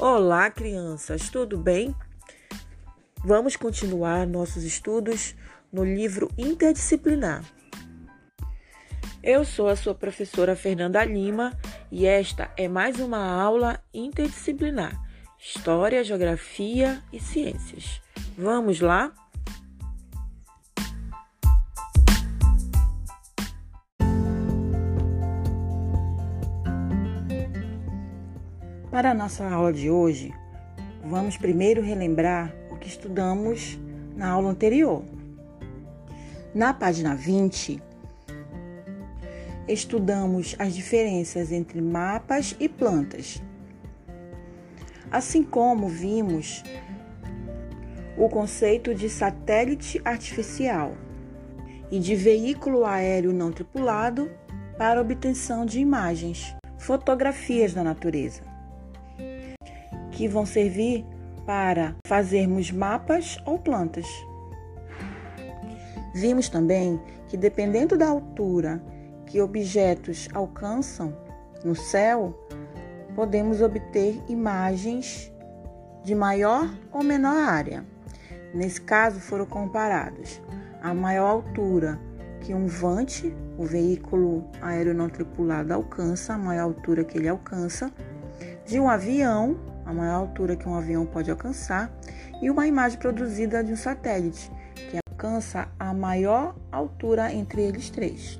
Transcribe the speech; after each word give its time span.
Olá, 0.00 0.48
crianças, 0.48 1.28
tudo 1.28 1.58
bem? 1.58 1.92
Vamos 3.24 3.56
continuar 3.56 4.28
nossos 4.28 4.62
estudos 4.62 5.34
no 5.72 5.84
livro 5.84 6.30
interdisciplinar. 6.38 7.42
Eu 9.20 9.44
sou 9.44 9.66
a 9.66 9.74
sua 9.74 9.96
professora 9.96 10.54
Fernanda 10.54 11.04
Lima 11.04 11.52
e 11.90 12.06
esta 12.06 12.48
é 12.56 12.68
mais 12.68 13.00
uma 13.00 13.18
aula 13.18 13.82
interdisciplinar: 13.92 14.96
História, 15.36 16.04
Geografia 16.04 17.02
e 17.12 17.18
Ciências. 17.18 18.00
Vamos 18.36 18.80
lá? 18.80 19.12
Para 28.98 29.12
a 29.12 29.14
nossa 29.14 29.48
aula 29.48 29.72
de 29.72 29.88
hoje, 29.88 30.34
vamos 31.04 31.36
primeiro 31.36 31.80
relembrar 31.80 32.52
o 32.68 32.74
que 32.74 32.88
estudamos 32.88 33.78
na 34.16 34.28
aula 34.28 34.50
anterior. 34.50 35.04
Na 36.52 36.74
página 36.74 37.14
20, 37.14 37.80
estudamos 39.68 40.56
as 40.58 40.74
diferenças 40.74 41.52
entre 41.52 41.80
mapas 41.80 42.56
e 42.58 42.68
plantas, 42.68 43.40
assim 45.12 45.44
como 45.44 45.86
vimos 45.86 46.64
o 48.16 48.28
conceito 48.28 48.92
de 48.96 49.08
satélite 49.08 50.02
artificial 50.04 50.92
e 51.88 52.00
de 52.00 52.16
veículo 52.16 52.84
aéreo 52.84 53.32
não 53.32 53.52
tripulado 53.52 54.28
para 54.76 55.00
obtenção 55.00 55.64
de 55.64 55.78
imagens, 55.78 56.52
fotografias 56.76 57.72
da 57.72 57.84
natureza 57.84 58.47
que 60.18 60.26
vão 60.26 60.44
servir 60.44 61.06
para 61.46 61.94
fazermos 62.04 62.72
mapas 62.72 63.38
ou 63.46 63.56
plantas. 63.56 64.04
Vimos 66.12 66.48
também 66.48 67.00
que, 67.28 67.36
dependendo 67.36 67.96
da 67.96 68.08
altura 68.08 68.82
que 69.26 69.40
objetos 69.40 70.28
alcançam 70.34 71.16
no 71.64 71.76
céu, 71.76 72.36
podemos 73.14 73.62
obter 73.62 74.20
imagens 74.28 75.32
de 76.02 76.16
maior 76.16 76.68
ou 76.90 77.04
menor 77.04 77.36
área. 77.36 77.84
Nesse 78.52 78.80
caso, 78.80 79.20
foram 79.20 79.46
comparados 79.46 80.42
a 80.82 80.92
maior 80.92 81.28
altura 81.28 81.96
que 82.40 82.52
um 82.52 82.66
vante, 82.66 83.32
o 83.56 83.64
veículo 83.64 84.50
aéreo 84.60 84.94
não 84.94 85.08
tripulado, 85.08 85.72
alcança, 85.72 86.34
a 86.34 86.38
maior 86.38 86.64
altura 86.64 87.04
que 87.04 87.18
ele 87.18 87.28
alcança, 87.28 87.92
de 88.66 88.80
um 88.80 88.90
avião 88.90 89.77
a 89.88 89.94
maior 89.94 90.16
altura 90.16 90.54
que 90.54 90.68
um 90.68 90.74
avião 90.74 91.06
pode 91.06 91.30
alcançar, 91.30 91.90
e 92.42 92.50
uma 92.50 92.66
imagem 92.66 92.98
produzida 92.98 93.64
de 93.64 93.72
um 93.72 93.76
satélite, 93.76 94.52
que 94.74 94.98
alcança 95.10 95.66
a 95.78 95.94
maior 95.94 96.54
altura 96.70 97.32
entre 97.32 97.62
eles 97.62 97.88
três. 97.88 98.38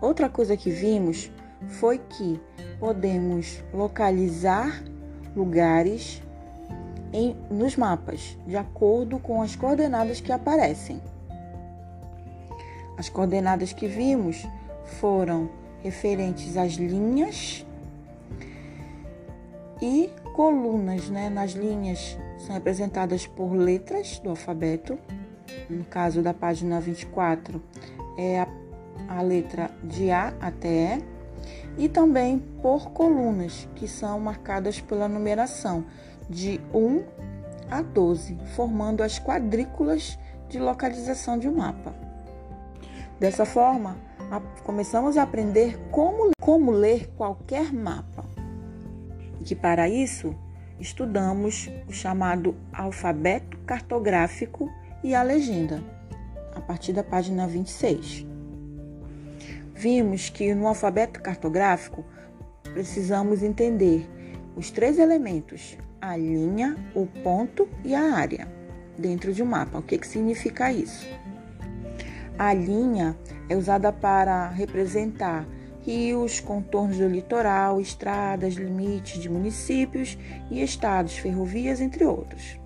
Outra 0.00 0.28
coisa 0.28 0.56
que 0.56 0.70
vimos 0.70 1.32
foi 1.66 1.98
que 1.98 2.40
podemos 2.78 3.60
localizar 3.74 4.84
lugares 5.34 6.22
em, 7.12 7.36
nos 7.50 7.76
mapas, 7.76 8.38
de 8.46 8.56
acordo 8.56 9.18
com 9.18 9.42
as 9.42 9.56
coordenadas 9.56 10.20
que 10.20 10.30
aparecem. 10.30 11.02
As 12.96 13.08
coordenadas 13.08 13.72
que 13.72 13.88
vimos 13.88 14.46
foram 15.00 15.50
referentes 15.82 16.56
às 16.56 16.74
linhas 16.74 17.66
e 19.80 20.10
colunas, 20.32 21.08
né? 21.08 21.28
Nas 21.28 21.52
linhas 21.52 22.18
são 22.38 22.54
representadas 22.54 23.26
por 23.26 23.52
letras 23.52 24.18
do 24.18 24.30
alfabeto. 24.30 24.98
No 25.68 25.84
caso 25.84 26.22
da 26.22 26.34
página 26.34 26.80
24, 26.80 27.62
é 28.16 28.40
a, 28.40 28.48
a 29.08 29.22
letra 29.22 29.70
de 29.82 30.10
A 30.10 30.34
até 30.40 30.96
E. 30.96 31.18
E 31.84 31.88
também 31.88 32.40
por 32.60 32.90
colunas, 32.90 33.68
que 33.76 33.86
são 33.86 34.18
marcadas 34.18 34.80
pela 34.80 35.06
numeração 35.08 35.84
de 36.28 36.60
1 36.74 37.04
a 37.70 37.82
12, 37.82 38.36
formando 38.56 39.02
as 39.02 39.18
quadrículas 39.18 40.18
de 40.48 40.58
localização 40.58 41.38
de 41.38 41.48
um 41.48 41.56
mapa. 41.56 41.94
Dessa 43.20 43.44
forma, 43.44 43.96
a, 44.30 44.40
começamos 44.64 45.16
a 45.16 45.22
aprender 45.22 45.78
como, 45.90 46.30
como 46.40 46.72
ler 46.72 47.08
qualquer 47.16 47.72
mapa 47.72 48.27
que 49.44 49.54
para 49.54 49.88
isso 49.88 50.34
estudamos 50.80 51.70
o 51.88 51.92
chamado 51.92 52.56
alfabeto 52.72 53.58
cartográfico 53.58 54.70
e 55.02 55.14
a 55.14 55.22
legenda, 55.22 55.82
a 56.54 56.60
partir 56.60 56.92
da 56.92 57.02
página 57.02 57.46
26. 57.46 58.26
Vimos 59.74 60.28
que 60.28 60.54
no 60.54 60.66
alfabeto 60.66 61.20
cartográfico 61.20 62.04
precisamos 62.72 63.42
entender 63.42 64.08
os 64.56 64.70
três 64.70 64.98
elementos, 64.98 65.78
a 66.00 66.16
linha, 66.16 66.76
o 66.94 67.06
ponto 67.06 67.68
e 67.84 67.94
a 67.94 68.14
área, 68.14 68.48
dentro 68.98 69.32
de 69.32 69.42
um 69.42 69.46
mapa. 69.46 69.78
O 69.78 69.82
que, 69.82 69.98
que 69.98 70.06
significa 70.06 70.72
isso? 70.72 71.06
A 72.38 72.52
linha 72.52 73.16
é 73.48 73.56
usada 73.56 73.92
para 73.92 74.48
representar 74.48 75.46
rios, 75.88 76.38
contornos 76.38 76.98
do 76.98 77.08
litoral, 77.08 77.80
estradas, 77.80 78.54
limites 78.54 79.22
de 79.22 79.28
municípios 79.30 80.18
e 80.50 80.62
estados, 80.62 81.16
ferrovias, 81.16 81.80
entre 81.80 82.04
outros. 82.04 82.60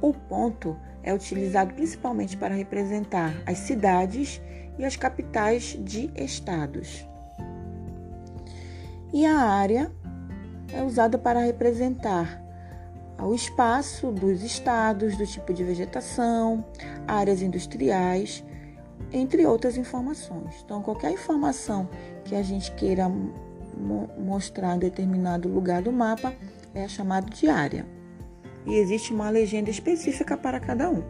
O 0.00 0.14
ponto 0.14 0.74
é 1.02 1.12
utilizado 1.12 1.74
principalmente 1.74 2.34
para 2.34 2.54
representar 2.54 3.34
as 3.44 3.58
cidades 3.58 4.40
e 4.78 4.84
as 4.84 4.96
capitais 4.96 5.78
de 5.78 6.10
estados. 6.16 7.06
E 9.12 9.26
a 9.26 9.38
área 9.38 9.92
é 10.72 10.82
usada 10.82 11.18
para 11.18 11.40
representar 11.40 12.42
o 13.20 13.34
espaço 13.34 14.10
dos 14.10 14.42
estados, 14.42 15.18
do 15.18 15.26
tipo 15.26 15.52
de 15.52 15.62
vegetação, 15.62 16.64
áreas 17.06 17.42
industriais 17.42 18.42
entre 19.12 19.44
outras 19.46 19.76
informações. 19.76 20.62
Então, 20.64 20.82
qualquer 20.82 21.12
informação 21.12 21.88
que 22.24 22.34
a 22.34 22.42
gente 22.42 22.72
queira 22.72 23.08
mo 23.08 24.08
mostrar 24.18 24.76
em 24.76 24.78
determinado 24.78 25.48
lugar 25.48 25.82
do 25.82 25.92
mapa 25.92 26.32
é 26.74 26.86
chamado 26.86 27.30
de 27.30 27.48
área. 27.48 27.86
E 28.66 28.74
existe 28.74 29.12
uma 29.12 29.28
legenda 29.30 29.70
específica 29.70 30.36
para 30.36 30.60
cada 30.60 30.88
um. 30.90 31.02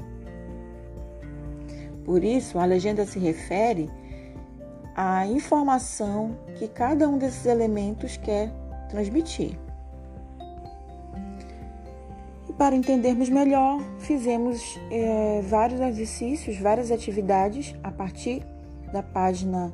Por 2.04 2.24
isso, 2.24 2.58
a 2.58 2.64
legenda 2.64 3.06
se 3.06 3.18
refere 3.18 3.90
à 4.94 5.26
informação 5.26 6.36
que 6.56 6.66
cada 6.66 7.08
um 7.08 7.18
desses 7.18 7.46
elementos 7.46 8.16
quer 8.16 8.50
transmitir. 8.88 9.58
Para 12.58 12.76
entendermos 12.76 13.28
melhor, 13.28 13.80
fizemos 13.98 14.78
é, 14.90 15.42
vários 15.42 15.80
exercícios, 15.80 16.58
várias 16.58 16.90
atividades 16.90 17.74
a 17.82 17.90
partir 17.90 18.44
da 18.92 19.02
página 19.02 19.72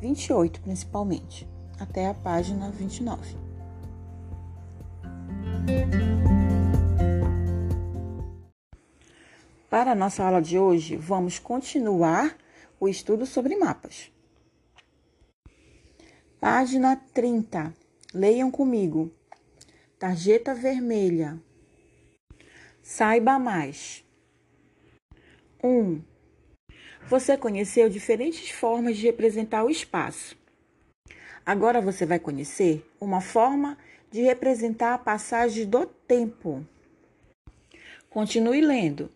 28, 0.00 0.60
principalmente, 0.60 1.48
até 1.78 2.08
a 2.08 2.14
página 2.14 2.70
29. 2.70 3.36
Para 9.70 9.92
a 9.92 9.94
nossa 9.94 10.24
aula 10.24 10.40
de 10.40 10.58
hoje, 10.58 10.96
vamos 10.96 11.38
continuar 11.38 12.36
o 12.78 12.88
estudo 12.88 13.26
sobre 13.26 13.56
mapas. 13.56 14.12
Página 16.40 16.96
30. 17.12 17.74
Leiam 18.14 18.50
comigo. 18.50 19.10
Tarjeta 19.98 20.54
vermelha. 20.54 21.40
Saiba 22.82 23.38
mais. 23.38 24.04
1. 25.62 25.68
Um, 25.68 26.02
você 27.08 27.36
conheceu 27.36 27.88
diferentes 27.88 28.50
formas 28.50 28.96
de 28.96 29.06
representar 29.06 29.64
o 29.64 29.70
espaço. 29.70 30.36
Agora 31.44 31.80
você 31.80 32.04
vai 32.04 32.18
conhecer 32.18 32.84
uma 33.00 33.20
forma 33.20 33.78
de 34.10 34.22
representar 34.22 34.94
a 34.94 34.98
passagem 34.98 35.66
do 35.66 35.86
tempo. 35.86 36.66
Continue 38.10 38.60
lendo. 38.60 39.08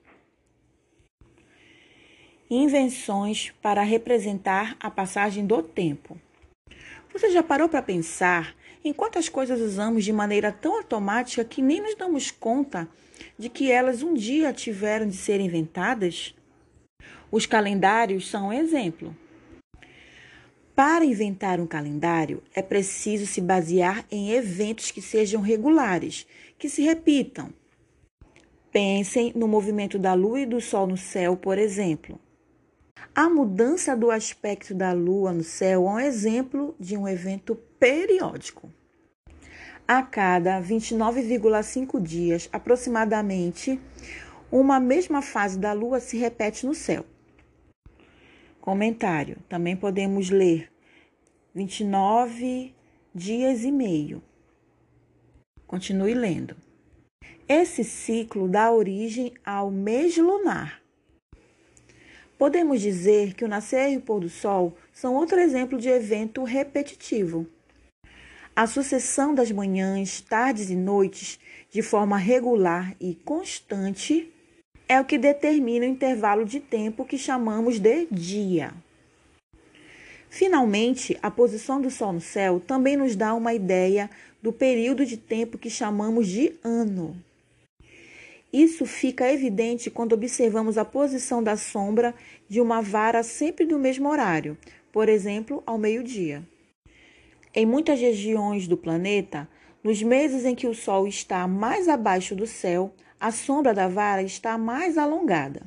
Invenções 2.49 3.53
para 3.61 3.83
representar 3.83 4.77
a 4.79 4.91
passagem 4.91 5.45
do 5.45 5.63
tempo. 5.63 6.17
Você 7.13 7.31
já 7.31 7.43
parou 7.43 7.69
para 7.69 7.83
pensar 7.83 8.55
em 8.85 8.93
quantas 8.93 9.29
coisas 9.29 9.61
usamos 9.61 10.05
de 10.05 10.13
maneira 10.13 10.53
tão 10.53 10.77
automática 10.77 11.45
que 11.45 11.61
nem 11.61 11.81
nos 11.81 11.97
damos 11.97 12.31
conta 12.31 12.89
de 13.37 13.49
que 13.49 13.71
elas 13.71 14.03
um 14.03 14.15
dia 14.15 14.53
tiveram 14.53 15.09
de 15.09 15.17
ser 15.17 15.41
inventadas? 15.41 16.35
Os 17.33 17.47
calendários 17.47 18.29
são 18.29 18.49
um 18.49 18.53
exemplo. 18.53 19.17
Para 20.75 21.05
inventar 21.05 21.61
um 21.61 21.67
calendário, 21.67 22.43
é 22.55 22.63
preciso 22.63 23.27
se 23.27 23.41
basear 23.41 24.05
em 24.11 24.33
eventos 24.33 24.91
que 24.91 25.03
sejam 25.03 25.41
regulares, 25.41 26.27
que 26.59 26.69
se 26.69 26.83
repitam. 26.83 27.53
Pensem 28.73 29.33
no 29.37 29.47
movimento 29.47 29.99
da 29.99 30.15
Lua 30.15 30.41
e 30.41 30.47
do 30.47 30.61
Sol 30.61 30.87
no 30.87 30.97
céu, 30.97 31.37
por 31.37 31.59
exemplo. 31.59 32.19
A 33.15 33.29
mudança 33.29 33.97
do 33.97 34.11
aspecto 34.11 34.75
da 34.75 34.93
Lua 34.93 35.33
no 35.33 35.45
céu 35.45 35.87
é 35.87 35.91
um 35.91 36.01
exemplo 36.01 36.75
de 36.81 36.97
um 36.97 37.07
evento 37.07 37.55
periódico. 37.79 38.73
A 39.87 40.03
cada 40.03 40.61
29,5 40.63 42.01
dias, 42.01 42.49
aproximadamente, 42.53 43.81
uma 44.51 44.81
mesma 44.81 45.21
fase 45.21 45.59
da 45.59 45.73
Lua 45.73 46.01
se 46.01 46.17
repete 46.17 46.65
no 46.65 46.75
céu. 46.75 47.05
Comentário: 48.71 49.37
também 49.49 49.75
podemos 49.75 50.31
ler 50.31 50.71
29 51.53 52.73
dias 53.13 53.65
e 53.65 53.73
meio. 53.73 54.23
Continue 55.67 56.15
lendo. 56.15 56.55
Esse 57.49 57.83
ciclo 57.83 58.47
dá 58.47 58.71
origem 58.71 59.33
ao 59.45 59.73
mês 59.73 60.17
lunar. 60.17 60.81
Podemos 62.39 62.81
dizer 62.81 63.35
que 63.35 63.45
o 63.45 63.49
nascer 63.49 63.91
e 63.91 63.97
o 63.97 64.03
pôr 64.03 64.21
do 64.21 64.29
sol 64.29 64.77
são 64.93 65.17
outro 65.17 65.41
exemplo 65.41 65.77
de 65.77 65.89
evento 65.89 66.45
repetitivo. 66.45 67.49
A 68.55 68.69
sucessão 68.69 69.35
das 69.35 69.51
manhãs, 69.51 70.21
tardes 70.21 70.71
e 70.71 70.77
noites, 70.77 71.41
de 71.73 71.83
forma 71.83 72.17
regular 72.17 72.95
e 73.01 73.17
constante, 73.17 74.33
é 74.91 75.01
o 75.01 75.05
que 75.05 75.17
determina 75.17 75.87
o 75.87 75.89
intervalo 75.89 76.45
de 76.45 76.59
tempo 76.59 77.05
que 77.05 77.17
chamamos 77.17 77.79
de 77.79 78.07
dia. 78.07 78.75
Finalmente, 80.29 81.17
a 81.23 81.31
posição 81.31 81.81
do 81.81 81.89
Sol 81.89 82.13
no 82.13 82.21
céu 82.21 82.59
também 82.59 82.97
nos 82.97 83.15
dá 83.15 83.33
uma 83.33 83.55
ideia 83.55 84.11
do 84.43 84.53
período 84.53 85.07
de 85.07 85.17
tempo 85.17 85.57
que 85.57 85.71
chamamos 85.71 86.27
de 86.27 86.55
ano. 86.65 87.17
Isso 88.53 88.85
fica 88.85 89.33
evidente 89.33 89.93
quando 89.93 90.13
observamos 90.13 90.77
a 90.77 90.85
posição 90.85 91.41
da 91.41 91.57
sombra 91.57 92.13
de 92.49 92.61
uma 92.61 92.83
vara 92.83 93.23
sempre 93.23 93.65
do 93.65 93.79
mesmo 93.79 94.09
horário, 94.09 94.59
por 94.91 95.09
exemplo, 95.09 95.63
ao 95.65 95.79
meio-dia. 95.79 96.43
Em 97.55 97.65
muitas 97.65 98.01
regiões 98.01 98.67
do 98.67 98.77
planeta, 98.77 99.49
nos 99.85 100.03
meses 100.03 100.45
em 100.45 100.57
que 100.57 100.67
o 100.67 100.75
Sol 100.75 101.07
está 101.07 101.47
mais 101.47 101.89
abaixo 101.89 102.35
do 102.35 102.45
céu, 102.45 102.93
a 103.21 103.31
sombra 103.31 103.75
da 103.75 103.87
vara 103.87 104.23
está 104.23 104.57
mais 104.57 104.97
alongada. 104.97 105.63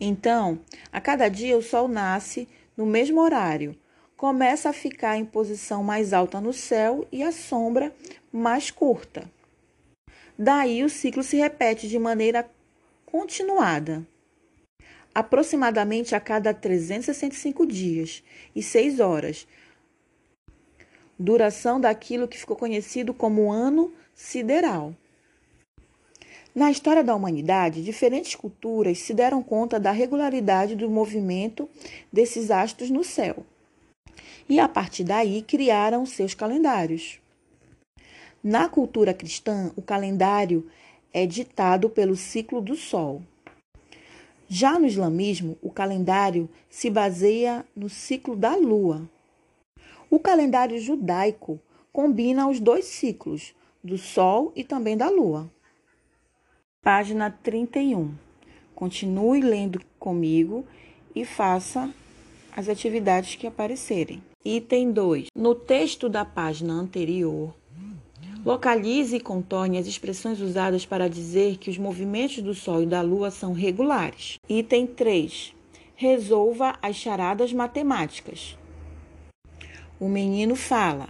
Então, 0.00 0.58
a 0.90 1.00
cada 1.00 1.28
dia 1.28 1.56
o 1.58 1.62
Sol 1.62 1.86
nasce 1.86 2.48
no 2.76 2.86
mesmo 2.86 3.20
horário, 3.20 3.76
começa 4.16 4.70
a 4.70 4.72
ficar 4.72 5.16
em 5.16 5.24
posição 5.24 5.84
mais 5.84 6.12
alta 6.12 6.40
no 6.40 6.52
céu 6.52 7.06
e 7.12 7.22
a 7.22 7.30
sombra 7.30 7.94
mais 8.32 8.70
curta. 8.70 9.30
Daí 10.38 10.84
o 10.84 10.88
ciclo 10.88 11.22
se 11.22 11.36
repete 11.36 11.88
de 11.88 11.98
maneira 11.98 12.48
continuada, 13.04 14.06
aproximadamente 15.14 16.14
a 16.14 16.20
cada 16.20 16.54
365 16.54 17.66
dias 17.66 18.22
e 18.54 18.62
6 18.62 19.00
horas. 19.00 19.48
Duração 21.18 21.80
daquilo 21.80 22.28
que 22.28 22.38
ficou 22.38 22.56
conhecido 22.56 23.12
como 23.12 23.50
ano 23.50 23.92
sideral. 24.14 24.94
Na 26.58 26.72
história 26.72 27.04
da 27.04 27.14
humanidade, 27.14 27.84
diferentes 27.84 28.34
culturas 28.34 28.98
se 28.98 29.14
deram 29.14 29.44
conta 29.44 29.78
da 29.78 29.92
regularidade 29.92 30.74
do 30.74 30.90
movimento 30.90 31.68
desses 32.12 32.50
astros 32.50 32.90
no 32.90 33.04
céu. 33.04 33.46
E 34.48 34.58
a 34.58 34.68
partir 34.68 35.04
daí 35.04 35.40
criaram 35.40 36.04
seus 36.04 36.34
calendários. 36.34 37.20
Na 38.42 38.68
cultura 38.68 39.14
cristã, 39.14 39.70
o 39.76 39.82
calendário 39.82 40.68
é 41.12 41.24
ditado 41.26 41.88
pelo 41.88 42.16
ciclo 42.16 42.60
do 42.60 42.74
Sol. 42.74 43.22
Já 44.48 44.80
no 44.80 44.86
islamismo, 44.86 45.56
o 45.62 45.70
calendário 45.70 46.50
se 46.68 46.90
baseia 46.90 47.64
no 47.76 47.88
ciclo 47.88 48.34
da 48.34 48.56
Lua. 48.56 49.08
O 50.10 50.18
calendário 50.18 50.76
judaico 50.80 51.60
combina 51.92 52.48
os 52.48 52.58
dois 52.58 52.86
ciclos, 52.86 53.54
do 53.80 53.96
Sol 53.96 54.52
e 54.56 54.64
também 54.64 54.96
da 54.96 55.08
Lua. 55.08 55.48
Página 56.82 57.30
31. 57.30 58.14
Continue 58.74 59.40
lendo 59.40 59.80
comigo 59.98 60.64
e 61.14 61.24
faça 61.24 61.92
as 62.56 62.68
atividades 62.68 63.34
que 63.34 63.46
aparecerem. 63.46 64.22
Item 64.44 64.92
2. 64.92 65.26
No 65.36 65.54
texto 65.54 66.08
da 66.08 66.24
página 66.24 66.72
anterior, 66.74 67.54
Localize 68.44 69.16
e 69.16 69.20
contorne 69.20 69.78
as 69.78 69.86
expressões 69.86 70.40
usadas 70.40 70.86
para 70.86 71.08
dizer 71.08 71.58
que 71.58 71.68
os 71.68 71.76
movimentos 71.76 72.40
do 72.40 72.54
Sol 72.54 72.82
e 72.82 72.86
da 72.86 73.02
Lua 73.02 73.30
são 73.30 73.52
regulares. 73.52 74.38
Item 74.48 74.86
3. 74.86 75.52
Resolva 75.96 76.78
as 76.80 76.96
charadas 76.96 77.52
matemáticas. 77.52 78.56
O 79.98 80.08
menino 80.08 80.54
fala: 80.54 81.08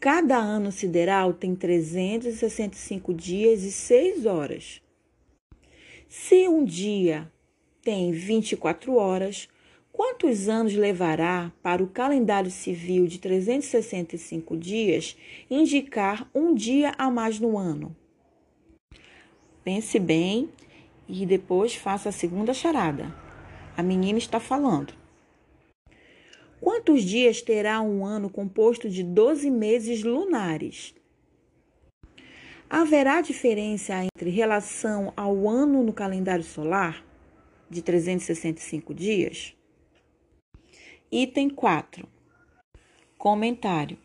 Cada 0.00 0.38
ano 0.38 0.72
sideral 0.72 1.34
tem 1.34 1.54
365 1.54 3.12
dias 3.12 3.62
e 3.62 3.70
6 3.70 4.26
horas. 4.26 4.80
Se 6.08 6.48
um 6.48 6.64
dia 6.64 7.30
tem 7.82 8.10
24 8.10 8.96
horas, 8.96 9.48
Quantos 9.92 10.48
anos 10.48 10.74
levará 10.74 11.52
para 11.62 11.82
o 11.82 11.86
calendário 11.86 12.50
civil 12.50 13.06
de 13.06 13.18
365 13.18 14.56
dias 14.56 15.14
indicar 15.50 16.26
um 16.34 16.54
dia 16.54 16.94
a 16.96 17.10
mais 17.10 17.38
no 17.38 17.58
ano? 17.58 17.94
Pense 19.62 19.98
bem 19.98 20.48
e 21.06 21.26
depois 21.26 21.74
faça 21.74 22.08
a 22.08 22.12
segunda 22.12 22.54
charada. 22.54 23.14
A 23.76 23.82
menina 23.82 24.18
está 24.18 24.40
falando. 24.40 24.99
Quantos 26.60 27.02
dias 27.04 27.40
terá 27.40 27.80
um 27.80 28.04
ano 28.04 28.28
composto 28.28 28.90
de 28.90 29.02
12 29.02 29.50
meses 29.50 30.02
lunares? 30.02 30.94
Haverá 32.68 33.22
diferença 33.22 34.04
entre 34.04 34.28
relação 34.28 35.10
ao 35.16 35.48
ano 35.48 35.82
no 35.82 35.92
calendário 35.94 36.44
solar, 36.44 37.02
de 37.70 37.80
365 37.80 38.92
dias? 38.92 39.56
Item 41.10 41.48
4. 41.48 42.06
Comentário. 43.16 43.96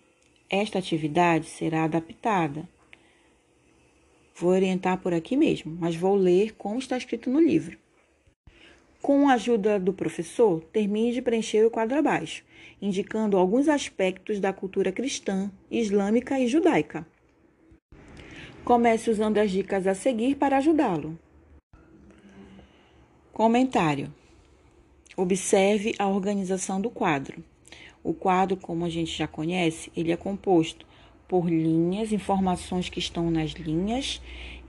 Esta 0.49 0.79
atividade 0.79 1.47
será 1.47 1.83
adaptada. 1.83 2.69
Vou 4.33 4.51
orientar 4.51 5.01
por 5.01 5.13
aqui 5.13 5.35
mesmo, 5.35 5.75
mas 5.77 5.95
vou 5.97 6.15
ler 6.15 6.53
como 6.53 6.79
está 6.79 6.97
escrito 6.97 7.29
no 7.29 7.41
livro. 7.41 7.77
Com 9.05 9.29
a 9.29 9.33
ajuda 9.33 9.79
do 9.79 9.93
professor, 9.93 10.63
termine 10.73 11.11
de 11.11 11.21
preencher 11.21 11.63
o 11.63 11.69
quadro 11.69 11.95
abaixo, 11.95 12.43
indicando 12.81 13.37
alguns 13.37 13.69
aspectos 13.69 14.39
da 14.39 14.51
cultura 14.51 14.91
cristã, 14.91 15.51
islâmica 15.69 16.39
e 16.39 16.47
judaica. 16.47 17.05
Comece 18.63 19.11
usando 19.11 19.37
as 19.37 19.51
dicas 19.51 19.85
a 19.85 19.93
seguir 19.93 20.37
para 20.37 20.57
ajudá-lo. 20.57 21.19
Comentário. 23.31 24.11
Observe 25.15 25.93
a 25.99 26.07
organização 26.07 26.81
do 26.81 26.89
quadro. 26.89 27.43
O 28.03 28.11
quadro, 28.11 28.57
como 28.57 28.85
a 28.85 28.89
gente 28.89 29.15
já 29.15 29.27
conhece, 29.27 29.91
ele 29.95 30.11
é 30.11 30.17
composto 30.17 30.83
por 31.27 31.47
linhas, 31.47 32.11
informações 32.11 32.89
que 32.89 32.97
estão 32.97 33.29
nas 33.29 33.51
linhas 33.51 34.19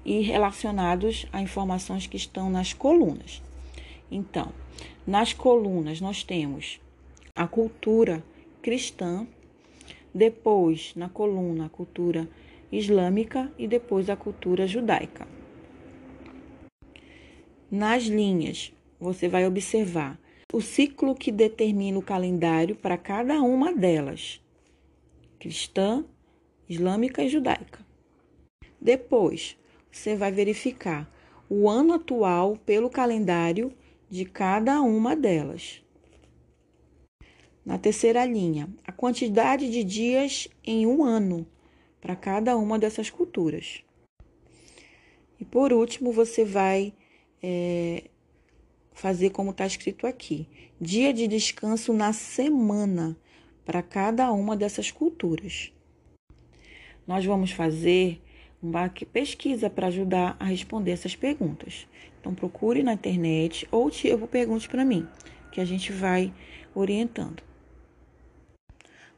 e 0.04 0.20
relacionados 0.20 1.24
a 1.32 1.40
informações 1.40 2.06
que 2.06 2.18
estão 2.18 2.50
nas 2.50 2.74
colunas. 2.74 3.45
Então, 4.10 4.52
nas 5.06 5.32
colunas 5.32 6.00
nós 6.00 6.22
temos 6.22 6.80
a 7.34 7.46
cultura 7.46 8.24
cristã, 8.62 9.26
depois 10.14 10.92
na 10.96 11.08
coluna 11.08 11.66
a 11.66 11.68
cultura 11.68 12.28
islâmica 12.70 13.52
e 13.58 13.66
depois 13.68 14.08
a 14.08 14.16
cultura 14.16 14.66
judaica. 14.66 15.26
Nas 17.70 18.04
linhas, 18.04 18.72
você 18.98 19.28
vai 19.28 19.46
observar 19.46 20.18
o 20.52 20.60
ciclo 20.60 21.14
que 21.14 21.32
determina 21.32 21.98
o 21.98 22.02
calendário 22.02 22.76
para 22.76 22.96
cada 22.96 23.42
uma 23.42 23.72
delas, 23.72 24.40
cristã, 25.38 26.04
islâmica 26.68 27.22
e 27.22 27.28
judaica. 27.28 27.84
Depois, 28.80 29.56
você 29.90 30.14
vai 30.14 30.30
verificar 30.30 31.10
o 31.48 31.68
ano 31.68 31.94
atual 31.94 32.56
pelo 32.64 32.88
calendário 32.88 33.72
de 34.08 34.24
cada 34.24 34.80
uma 34.80 35.16
delas. 35.16 35.82
Na 37.64 37.78
terceira 37.78 38.24
linha, 38.24 38.68
a 38.84 38.92
quantidade 38.92 39.70
de 39.70 39.82
dias 39.82 40.48
em 40.64 40.86
um 40.86 41.04
ano 41.04 41.46
para 42.00 42.14
cada 42.14 42.56
uma 42.56 42.78
dessas 42.78 43.10
culturas. 43.10 43.82
E 45.40 45.44
por 45.44 45.72
último, 45.72 46.12
você 46.12 46.44
vai 46.44 46.94
é, 47.42 48.04
fazer 48.92 49.30
como 49.30 49.50
está 49.50 49.66
escrito 49.66 50.06
aqui: 50.06 50.48
dia 50.80 51.12
de 51.12 51.26
descanso 51.26 51.92
na 51.92 52.12
semana 52.12 53.16
para 53.64 53.82
cada 53.82 54.30
uma 54.32 54.56
dessas 54.56 54.90
culturas. 54.90 55.72
Nós 57.06 57.24
vamos 57.24 57.50
fazer 57.50 58.22
uma 58.62 58.88
pesquisa 59.12 59.68
para 59.68 59.88
ajudar 59.88 60.36
a 60.40 60.44
responder 60.44 60.92
essas 60.92 61.14
perguntas. 61.14 61.86
Então 62.26 62.34
procure 62.34 62.82
na 62.82 62.94
internet 62.94 63.68
ou 63.70 63.88
tipo 63.88 64.26
pergunte 64.26 64.68
para 64.68 64.84
mim, 64.84 65.06
que 65.52 65.60
a 65.60 65.64
gente 65.64 65.92
vai 65.92 66.34
orientando. 66.74 67.40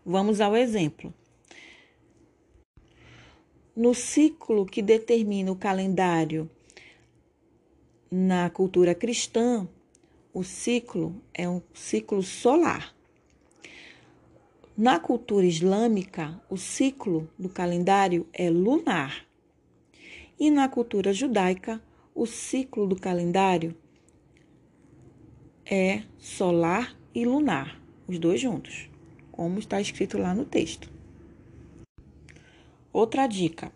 Vamos 0.04 0.42
ao 0.42 0.54
exemplo. 0.54 1.14
No 3.74 3.94
ciclo 3.94 4.66
que 4.66 4.82
determina 4.82 5.50
o 5.50 5.56
calendário 5.56 6.50
na 8.10 8.50
cultura 8.50 8.94
cristã, 8.94 9.66
o 10.30 10.44
ciclo 10.44 11.16
é 11.32 11.48
um 11.48 11.62
ciclo 11.72 12.22
solar. 12.22 12.94
Na 14.76 15.00
cultura 15.00 15.46
islâmica, 15.46 16.38
o 16.50 16.58
ciclo 16.58 17.26
do 17.38 17.48
calendário 17.48 18.28
é 18.34 18.50
lunar. 18.50 19.26
E 20.38 20.50
na 20.50 20.68
cultura 20.68 21.10
judaica, 21.10 21.82
o 22.18 22.26
ciclo 22.26 22.84
do 22.84 22.96
calendário 22.96 23.76
é 25.64 26.02
solar 26.18 26.98
e 27.14 27.24
lunar, 27.24 27.80
os 28.08 28.18
dois 28.18 28.40
juntos, 28.40 28.90
como 29.30 29.60
está 29.60 29.80
escrito 29.80 30.18
lá 30.18 30.34
no 30.34 30.44
texto. 30.44 30.90
Outra 32.92 33.28
dica: 33.28 33.70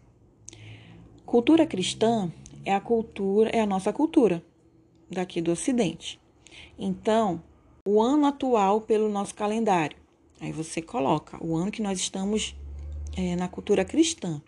cultura 1.24 1.64
cristã 1.64 2.32
é 2.64 2.74
a 2.74 2.80
cultura, 2.80 3.48
é 3.50 3.60
a 3.60 3.66
nossa 3.66 3.92
cultura 3.92 4.44
daqui 5.08 5.40
do 5.40 5.52
Ocidente. 5.52 6.20
Então, 6.76 7.40
o 7.86 8.02
ano 8.02 8.26
atual 8.26 8.80
pelo 8.80 9.08
nosso 9.08 9.36
calendário. 9.36 9.96
Aí 10.40 10.50
você 10.50 10.82
coloca 10.82 11.38
o 11.40 11.54
ano 11.54 11.70
que 11.70 11.80
nós 11.80 12.00
estamos 12.00 12.56
é, 13.16 13.36
na 13.36 13.46
cultura 13.46 13.84
cristã. 13.84 14.42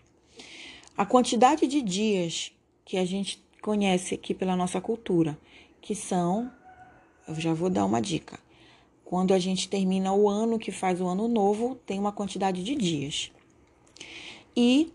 A 0.97 1.05
quantidade 1.05 1.65
de 1.65 1.81
dias 1.81 2.51
que 2.83 2.97
a 2.97 3.05
gente 3.05 3.44
conhece 3.65 4.13
aqui 4.13 4.31
pela 4.31 4.55
nossa 4.55 4.79
cultura, 4.79 5.35
que 5.81 5.95
são, 5.95 6.51
eu 7.27 7.33
já 7.33 7.51
vou 7.51 7.67
dar 7.67 7.83
uma 7.83 7.99
dica. 7.99 8.37
Quando 9.03 9.33
a 9.33 9.39
gente 9.39 9.67
termina 9.67 10.13
o 10.13 10.29
ano, 10.29 10.59
que 10.59 10.71
faz 10.71 11.01
o 11.01 11.07
ano 11.07 11.27
novo, 11.27 11.73
tem 11.83 11.97
uma 11.97 12.11
quantidade 12.11 12.63
de 12.63 12.75
dias. 12.75 13.31
E 14.55 14.93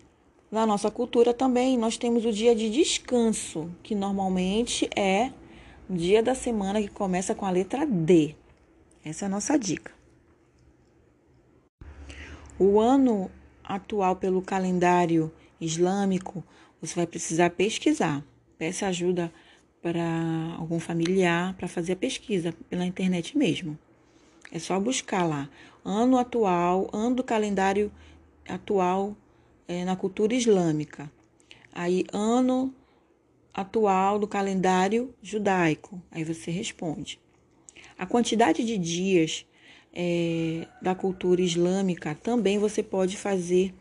na 0.52 0.64
nossa 0.64 0.88
cultura 0.88 1.34
também 1.34 1.76
nós 1.76 1.96
temos 1.96 2.24
o 2.24 2.30
dia 2.30 2.54
de 2.54 2.70
descanso, 2.70 3.68
que 3.82 3.92
normalmente 3.92 4.88
é 4.96 5.32
o 5.88 5.94
dia 5.94 6.22
da 6.22 6.36
semana 6.36 6.80
que 6.80 6.88
começa 6.88 7.34
com 7.34 7.44
a 7.44 7.50
letra 7.50 7.84
D. 7.84 8.36
Essa 9.04 9.24
é 9.24 9.26
a 9.26 9.30
nossa 9.30 9.58
dica. 9.58 9.92
O 12.56 12.78
ano 12.78 13.28
atual 13.64 14.14
pelo 14.14 14.40
calendário 14.40 15.32
islâmico, 15.60 16.44
você 16.80 16.94
vai 16.94 17.06
precisar 17.08 17.50
pesquisar. 17.50 18.24
Peça 18.60 18.88
ajuda 18.88 19.32
para 19.80 20.04
algum 20.58 20.78
familiar 20.78 21.54
para 21.54 21.66
fazer 21.66 21.94
a 21.94 21.96
pesquisa 21.96 22.54
pela 22.68 22.84
internet 22.84 23.38
mesmo. 23.38 23.78
É 24.52 24.58
só 24.58 24.78
buscar 24.78 25.24
lá 25.24 25.48
ano 25.82 26.18
atual, 26.18 26.90
ano 26.92 27.16
do 27.16 27.24
calendário 27.24 27.90
atual 28.46 29.16
é, 29.66 29.82
na 29.86 29.96
cultura 29.96 30.34
islâmica. 30.34 31.10
Aí 31.72 32.04
ano 32.12 32.74
atual 33.54 34.18
do 34.18 34.28
calendário 34.28 35.14
judaico. 35.22 35.98
Aí 36.10 36.22
você 36.22 36.50
responde. 36.50 37.18
A 37.96 38.04
quantidade 38.04 38.62
de 38.62 38.76
dias 38.76 39.46
é, 39.90 40.68
da 40.82 40.94
cultura 40.94 41.40
islâmica 41.40 42.14
também 42.14 42.58
você 42.58 42.82
pode 42.82 43.16
fazer 43.16 43.72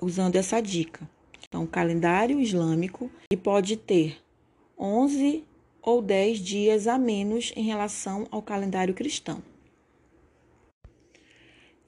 usando 0.00 0.36
essa 0.36 0.62
dica. 0.62 1.06
Então, 1.46 1.66
calendário 1.66 2.40
islâmico 2.40 3.10
e 3.32 3.36
pode 3.36 3.76
ter 3.76 4.18
11 4.78 5.44
ou 5.82 6.02
10 6.02 6.38
dias 6.38 6.86
a 6.86 6.98
menos 6.98 7.52
em 7.56 7.64
relação 7.64 8.26
ao 8.30 8.42
calendário 8.42 8.94
cristão. 8.94 9.42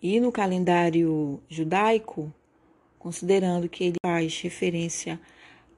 E 0.03 0.19
no 0.19 0.33
calendário 0.33 1.41
judaico, 1.49 2.33
considerando 2.99 3.69
que 3.69 3.85
ele 3.85 3.97
faz 4.05 4.41
referência 4.41 5.21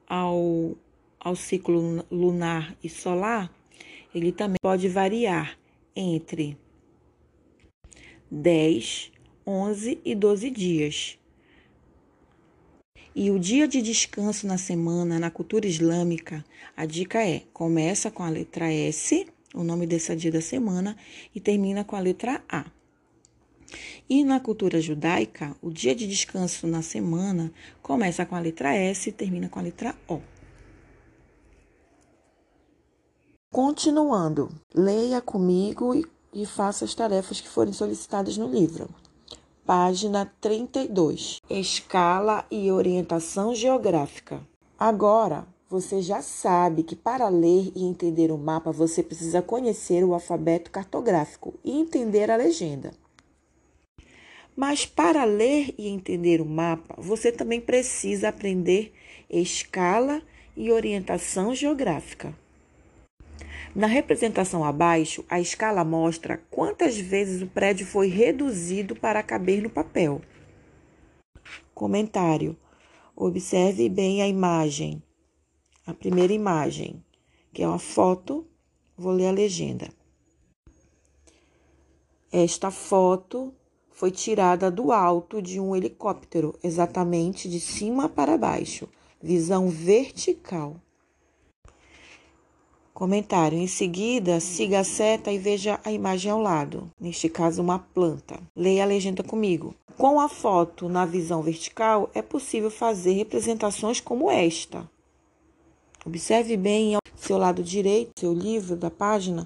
ao, 0.07 0.75
ao 1.19 1.35
ciclo 1.35 2.03
lunar 2.09 2.75
e 2.83 2.89
solar, 2.89 3.51
ele 4.13 4.31
também 4.31 4.57
pode 4.61 4.87
variar 4.87 5.57
entre 5.95 6.57
10, 8.31 9.11
11 9.45 9.99
e 10.03 10.15
12 10.15 10.49
dias. 10.49 11.19
E 13.17 13.31
o 13.31 13.39
dia 13.39 13.65
de 13.65 13.81
descanso 13.81 14.45
na 14.45 14.57
semana, 14.57 15.17
na 15.17 15.31
cultura 15.31 15.65
islâmica, 15.65 16.43
a 16.75 16.85
dica 16.85 17.25
é: 17.25 17.43
começa 17.53 18.11
com 18.11 18.21
a 18.21 18.29
letra 18.29 18.69
S, 18.69 19.25
o 19.53 19.63
nome 19.63 19.87
desse 19.87 20.13
dia 20.17 20.29
da 20.29 20.41
semana, 20.41 20.97
e 21.33 21.39
termina 21.39 21.85
com 21.85 21.95
a 21.95 21.99
letra 22.01 22.43
A. 22.49 22.65
E 24.09 24.21
na 24.25 24.41
cultura 24.41 24.81
judaica, 24.81 25.55
o 25.61 25.71
dia 25.71 25.95
de 25.95 26.05
descanso 26.05 26.67
na 26.67 26.81
semana 26.81 27.53
começa 27.81 28.25
com 28.25 28.35
a 28.35 28.39
letra 28.39 28.75
S 28.75 29.07
e 29.07 29.13
termina 29.13 29.47
com 29.47 29.59
a 29.59 29.61
letra 29.61 29.95
O. 30.09 30.19
Continuando, 33.49 34.49
leia 34.73 35.21
comigo 35.21 35.95
e, 35.95 36.05
e 36.33 36.45
faça 36.45 36.83
as 36.83 36.93
tarefas 36.93 37.39
que 37.39 37.47
forem 37.47 37.71
solicitadas 37.71 38.35
no 38.37 38.51
livro. 38.51 38.89
Página 39.65 40.31
32. 40.39 41.41
Escala 41.49 42.45
e 42.51 42.71
orientação 42.71 43.55
geográfica. 43.55 44.47
Agora, 44.77 45.47
você 45.67 46.03
já 46.03 46.21
sabe 46.21 46.83
que 46.83 46.95
para 46.95 47.27
ler 47.29 47.71
e 47.75 47.83
entender 47.83 48.31
o 48.31 48.37
mapa 48.37 48.71
você 48.71 49.01
precisa 49.01 49.41
conhecer 49.41 50.03
o 50.03 50.13
alfabeto 50.13 50.69
cartográfico 50.69 51.55
e 51.63 51.71
entender 51.71 52.29
a 52.29 52.35
legenda. 52.35 52.91
Mas 54.55 54.85
para 54.85 55.23
ler 55.23 55.73
e 55.79 55.87
entender 55.87 56.41
o 56.41 56.45
mapa, 56.45 56.93
você 56.99 57.31
também 57.31 57.59
precisa 57.59 58.29
aprender 58.29 58.93
escala 59.27 60.21
e 60.55 60.71
orientação 60.71 61.55
geográfica. 61.55 62.35
Na 63.75 63.87
representação 63.87 64.63
abaixo, 64.63 65.25
a 65.29 65.37
escala 65.37 65.83
mostra 65.83 66.41
quantas 66.49 66.97
vezes 66.97 67.41
o 67.41 67.47
prédio 67.47 67.85
foi 67.85 68.07
reduzido 68.07 68.95
para 68.95 69.21
caber 69.21 69.61
no 69.61 69.69
papel. 69.69 70.21
Comentário: 71.73 72.55
Observe 73.13 73.89
bem 73.89 74.21
a 74.21 74.27
imagem. 74.29 75.03
A 75.85 75.93
primeira 75.93 76.31
imagem, 76.31 77.03
que 77.51 77.63
é 77.63 77.67
uma 77.67 77.77
foto, 77.77 78.47
vou 78.97 79.11
ler 79.11 79.27
a 79.27 79.31
legenda. 79.31 79.89
Esta 82.31 82.71
foto 82.71 83.53
foi 83.91 84.09
tirada 84.09 84.71
do 84.71 84.93
alto 84.93 85.41
de 85.41 85.59
um 85.59 85.75
helicóptero, 85.75 86.57
exatamente 86.63 87.49
de 87.49 87.59
cima 87.59 88.07
para 88.07 88.37
baixo, 88.37 88.87
visão 89.21 89.67
vertical. 89.67 90.79
Comentário. 92.95 93.57
Em 93.57 93.67
seguida, 93.67 94.39
siga 94.39 94.79
a 94.79 94.83
seta 94.85 95.29
e 95.29 95.37
veja 95.37 95.77
a 95.83 95.91
imagem 95.91 96.31
ao 96.31 96.39
lado, 96.39 96.89
neste 96.97 97.27
caso, 97.27 97.61
uma 97.61 97.77
planta. 97.77 98.39
Leia 98.55 98.83
a 98.83 98.87
legenda 98.87 99.21
comigo. 99.21 99.75
Com 99.97 100.17
a 100.17 100.29
foto 100.29 100.87
na 100.87 101.05
visão 101.05 101.41
vertical, 101.41 102.09
é 102.13 102.21
possível 102.21 102.71
fazer 102.71 103.11
representações 103.11 103.99
como 103.99 104.31
esta. 104.31 104.89
Observe 106.05 106.55
bem 106.55 106.95
ao 106.95 107.01
seu 107.17 107.37
lado 107.37 107.61
direito, 107.61 108.17
seu 108.17 108.33
livro 108.33 108.77
da 108.77 108.89
página, 108.89 109.45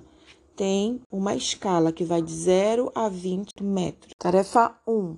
tem 0.56 1.02
uma 1.12 1.34
escala 1.34 1.92
que 1.92 2.04
vai 2.04 2.22
de 2.22 2.32
0 2.32 2.92
a 2.94 3.10
20 3.10 3.64
metros. 3.64 4.14
Tarefa 4.20 4.76
1. 4.88 5.18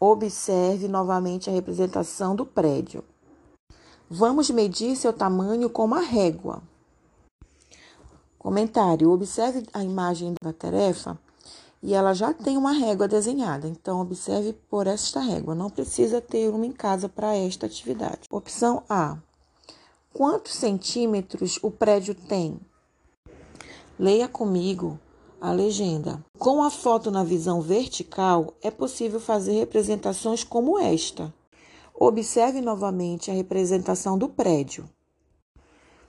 Observe 0.00 0.88
novamente 0.88 1.48
a 1.48 1.52
representação 1.52 2.34
do 2.34 2.44
prédio. 2.44 3.04
Vamos 4.10 4.50
medir 4.50 4.96
seu 4.96 5.12
tamanho 5.12 5.70
com 5.70 5.84
uma 5.84 6.00
régua. 6.00 6.68
Comentário: 8.40 9.10
observe 9.10 9.66
a 9.70 9.84
imagem 9.84 10.32
da 10.42 10.50
tarefa 10.50 11.20
e 11.82 11.92
ela 11.92 12.14
já 12.14 12.32
tem 12.32 12.56
uma 12.56 12.72
régua 12.72 13.06
desenhada. 13.06 13.68
Então, 13.68 14.00
observe 14.00 14.54
por 14.54 14.86
esta 14.86 15.20
régua. 15.20 15.54
Não 15.54 15.68
precisa 15.68 16.22
ter 16.22 16.48
uma 16.48 16.64
em 16.64 16.72
casa 16.72 17.06
para 17.06 17.36
esta 17.36 17.66
atividade. 17.66 18.20
Opção 18.30 18.82
A: 18.88 19.18
quantos 20.14 20.54
centímetros 20.54 21.58
o 21.62 21.70
prédio 21.70 22.14
tem? 22.14 22.58
Leia 23.98 24.26
comigo 24.26 24.98
a 25.38 25.52
legenda. 25.52 26.24
Com 26.38 26.62
a 26.62 26.70
foto 26.70 27.10
na 27.10 27.22
visão 27.22 27.60
vertical, 27.60 28.54
é 28.62 28.70
possível 28.70 29.20
fazer 29.20 29.52
representações 29.52 30.42
como 30.42 30.78
esta. 30.78 31.30
Observe 31.94 32.62
novamente 32.62 33.30
a 33.30 33.34
representação 33.34 34.16
do 34.16 34.30
prédio. 34.30 34.88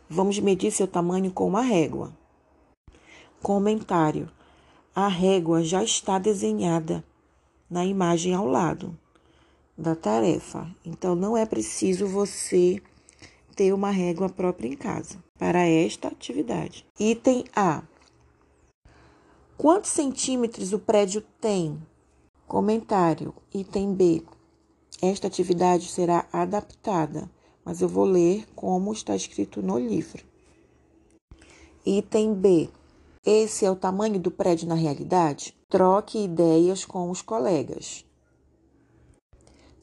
Vamos 0.10 0.40
medir 0.40 0.72
seu 0.72 0.88
tamanho 0.88 1.30
com 1.30 1.46
uma 1.46 1.62
régua. 1.62 2.21
Comentário: 3.42 4.30
A 4.94 5.08
régua 5.08 5.64
já 5.64 5.84
está 5.84 6.20
desenhada 6.20 7.04
na 7.68 7.84
imagem 7.84 8.36
ao 8.36 8.46
lado 8.46 8.96
da 9.76 9.96
tarefa, 9.96 10.70
então 10.86 11.16
não 11.16 11.36
é 11.36 11.44
preciso 11.44 12.06
você 12.06 12.80
ter 13.56 13.74
uma 13.74 13.90
régua 13.90 14.30
própria 14.30 14.68
em 14.68 14.76
casa 14.76 15.18
para 15.40 15.66
esta 15.66 16.10
atividade. 16.10 16.86
Item 17.00 17.46
A: 17.56 17.82
Quantos 19.58 19.90
centímetros 19.90 20.72
o 20.72 20.78
prédio 20.78 21.24
tem? 21.40 21.82
Comentário: 22.48 23.34
Item 23.52 23.96
B. 23.96 24.24
Esta 25.02 25.26
atividade 25.26 25.90
será 25.90 26.28
adaptada, 26.32 27.28
mas 27.66 27.82
eu 27.82 27.88
vou 27.88 28.06
ler 28.06 28.46
como 28.56 28.94
está 28.94 29.16
escrito 29.16 29.64
no 29.64 29.80
livro. 29.80 30.24
Item 31.84 32.36
B. 32.36 32.70
Esse 33.24 33.66
é 33.66 33.70
o 33.70 33.76
tamanho 33.76 34.20
do 34.20 34.32
prédio 34.32 34.68
na 34.68 34.74
realidade? 34.74 35.56
Troque 35.70 36.24
ideias 36.24 36.84
com 36.84 37.12
os 37.12 37.22
colegas. 37.22 38.04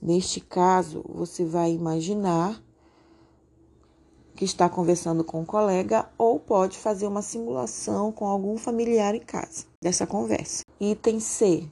Neste 0.03 0.41
caso, 0.41 1.05
você 1.09 1.45
vai 1.45 1.71
imaginar 1.71 2.61
que 4.35 4.45
está 4.45 4.69
conversando 4.69 5.23
com 5.23 5.43
um 5.43 5.45
colega 5.45 6.11
ou 6.19 6.41
pode 6.41 6.77
fazer 6.77 7.07
uma 7.07 7.23
simulação 7.23 8.11
com 8.11 8.27
algum 8.27 8.59
familiar 8.59 9.15
em 9.15 9.21
casa 9.21 9.67
dessa 9.81 10.05
conversa. 10.05 10.65
Item 10.81 11.21
C. 11.21 11.69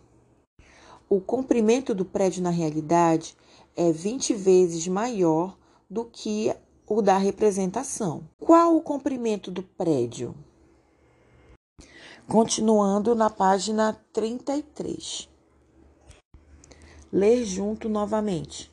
O 1.09 1.21
comprimento 1.21 1.93
do 1.93 2.05
prédio 2.05 2.45
na 2.45 2.51
realidade 2.51 3.37
é 3.75 3.91
20 3.91 4.35
vezes 4.35 4.87
maior 4.87 5.59
do 5.91 6.05
que 6.05 6.55
o 6.87 7.03
da 7.03 7.19
representação. 7.19 8.23
Qual 8.39 8.77
o 8.77 8.81
comprimento 8.81 9.51
do 9.51 9.65
prédio? 9.65 10.33
Continuando 12.29 13.15
na 13.15 13.31
página 13.31 13.97
33. 14.13 15.29
Ler 17.13 17.45
junto 17.45 17.89
novamente. 17.89 18.73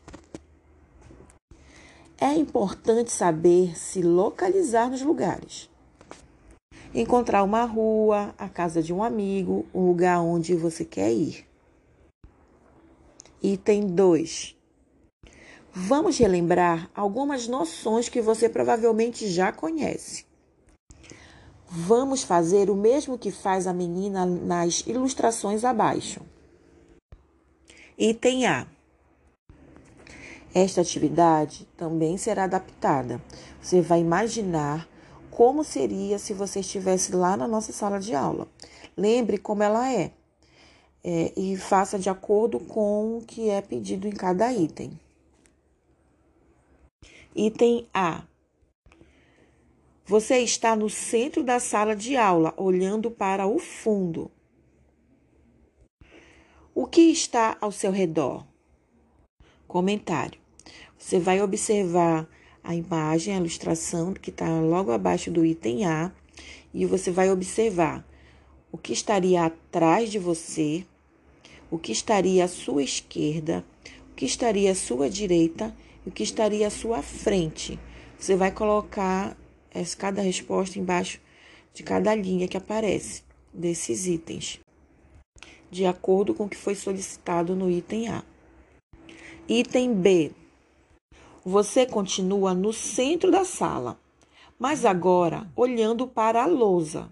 É 2.19 2.33
importante 2.33 3.11
saber 3.11 3.77
se 3.77 4.01
localizar 4.01 4.89
nos 4.89 5.03
lugares. 5.03 5.69
Encontrar 6.95 7.43
uma 7.43 7.63
rua, 7.63 8.33
a 8.39 8.49
casa 8.49 8.81
de 8.81 8.91
um 8.91 9.03
amigo, 9.03 9.67
um 9.71 9.85
lugar 9.85 10.19
onde 10.19 10.55
você 10.55 10.83
quer 10.83 11.13
ir. 11.13 11.45
Item 13.39 13.85
2. 13.85 14.55
Vamos 15.71 16.17
relembrar 16.17 16.89
algumas 16.95 17.47
noções 17.47 18.09
que 18.09 18.19
você 18.19 18.49
provavelmente 18.49 19.27
já 19.27 19.51
conhece. 19.51 20.32
Vamos 21.75 22.21
fazer 22.21 22.69
o 22.69 22.75
mesmo 22.75 23.17
que 23.17 23.31
faz 23.31 23.65
a 23.65 23.73
menina 23.73 24.27
nas 24.27 24.81
ilustrações 24.81 25.65
abaixo. 25.65 26.21
Item 27.97 28.45
A. 28.45 28.67
Esta 30.53 30.81
atividade 30.81 31.67
também 31.75 32.15
será 32.15 32.43
adaptada. 32.43 33.19
Você 33.59 33.81
vai 33.81 34.01
imaginar 34.01 34.87
como 35.31 35.63
seria 35.63 36.19
se 36.19 36.31
você 36.31 36.59
estivesse 36.59 37.11
lá 37.11 37.35
na 37.35 37.47
nossa 37.47 37.73
sala 37.73 37.99
de 37.99 38.13
aula. 38.13 38.47
Lembre 38.95 39.39
como 39.39 39.63
ela 39.63 39.91
é, 39.91 40.11
é 41.03 41.33
e 41.35 41.57
faça 41.57 41.97
de 41.97 42.07
acordo 42.07 42.59
com 42.59 43.17
o 43.17 43.21
que 43.25 43.49
é 43.49 43.61
pedido 43.61 44.07
em 44.07 44.11
cada 44.11 44.53
item. 44.53 44.91
Item 47.35 47.87
A. 47.91 48.21
Você 50.05 50.39
está 50.39 50.75
no 50.75 50.89
centro 50.89 51.45
da 51.45 51.61
sala 51.61 51.95
de 51.95 52.17
aula, 52.17 52.53
olhando 52.57 53.09
para 53.09 53.47
o 53.47 53.57
fundo. 53.57 54.29
O 56.75 56.85
que 56.85 57.03
está 57.03 57.57
ao 57.61 57.71
seu 57.71 57.89
redor? 57.89 58.45
Comentário. 59.65 60.37
Você 60.97 61.19
vai 61.19 61.41
observar 61.41 62.27
a 62.61 62.75
imagem, 62.75 63.33
a 63.33 63.37
ilustração 63.37 64.13
que 64.13 64.29
está 64.29 64.59
logo 64.59 64.91
abaixo 64.91 65.31
do 65.31 65.45
item 65.45 65.85
A 65.85 66.11
e 66.73 66.85
você 66.85 67.09
vai 67.09 67.31
observar 67.31 68.05
o 68.73 68.77
que 68.77 68.91
estaria 68.91 69.45
atrás 69.45 70.11
de 70.11 70.19
você, 70.19 70.85
o 71.71 71.77
que 71.77 71.93
estaria 71.93 72.43
à 72.43 72.47
sua 72.49 72.83
esquerda, 72.83 73.63
o 74.11 74.15
que 74.15 74.25
estaria 74.25 74.71
à 74.71 74.75
sua 74.75 75.09
direita 75.09 75.73
e 76.05 76.09
o 76.09 76.11
que 76.11 76.23
estaria 76.23 76.67
à 76.67 76.69
sua 76.69 77.01
frente. 77.01 77.79
Você 78.17 78.35
vai 78.35 78.51
colocar 78.51 79.37
cada 79.97 80.21
resposta 80.21 80.79
embaixo 80.79 81.19
de 81.73 81.83
cada 81.83 82.13
linha 82.13 82.47
que 82.47 82.57
aparece 82.57 83.23
desses 83.53 84.05
itens, 84.05 84.59
de 85.71 85.85
acordo 85.85 86.33
com 86.33 86.45
o 86.45 86.49
que 86.49 86.57
foi 86.57 86.75
solicitado 86.75 87.55
no 87.55 87.69
item 87.69 88.07
A. 88.09 88.23
Item 89.47 89.93
B. 89.93 90.31
Você 91.43 91.85
continua 91.85 92.53
no 92.53 92.71
centro 92.71 93.29
da 93.29 93.43
sala, 93.43 93.99
mas 94.57 94.85
agora 94.85 95.51
olhando 95.55 96.07
para 96.07 96.43
a 96.43 96.47
lousa. 96.47 97.09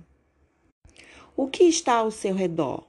O 1.36 1.48
que 1.48 1.64
está 1.64 1.96
ao 1.96 2.12
seu 2.12 2.34
redor? 2.34 2.84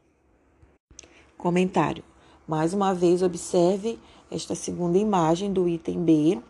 Comentário. 1.37 2.05
Mais 2.47 2.75
uma 2.75 2.95
vez, 2.95 3.23
observe 3.23 3.99
esta 4.31 4.55
segunda 4.55 4.99
imagem 4.99 5.53
do 5.53 5.69
item 5.69 6.05
B 6.05 6.41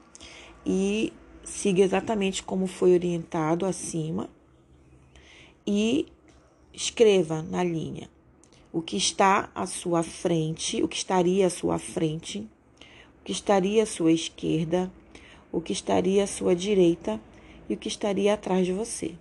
e 0.66 1.12
siga 1.44 1.82
exatamente 1.82 2.42
como 2.42 2.66
foi 2.66 2.94
orientado 2.94 3.66
acima 3.66 4.28
e 5.66 6.06
escreva 6.72 7.42
na 7.42 7.62
linha 7.62 8.08
o 8.72 8.80
que 8.80 8.96
está 8.96 9.50
à 9.54 9.66
sua 9.66 10.02
frente, 10.02 10.82
o 10.82 10.88
que 10.88 10.96
estaria 10.96 11.46
à 11.46 11.50
sua 11.50 11.78
frente 11.78 12.48
o 13.22 13.24
que 13.24 13.30
estaria 13.30 13.84
à 13.84 13.86
sua 13.86 14.10
esquerda, 14.10 14.92
o 15.52 15.60
que 15.60 15.72
estaria 15.72 16.24
à 16.24 16.26
sua 16.26 16.56
direita 16.56 17.20
e 17.68 17.74
o 17.74 17.76
que 17.76 17.86
estaria 17.86 18.34
atrás 18.34 18.66
de 18.66 18.72
você. 18.72 19.14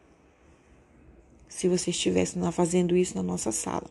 Se 1.48 1.70
você 1.70 1.92
estivesse 1.92 2.40
fazendo 2.52 2.98
isso 2.98 3.16
na 3.16 3.22
nossa 3.22 3.52
sala. 3.52 3.88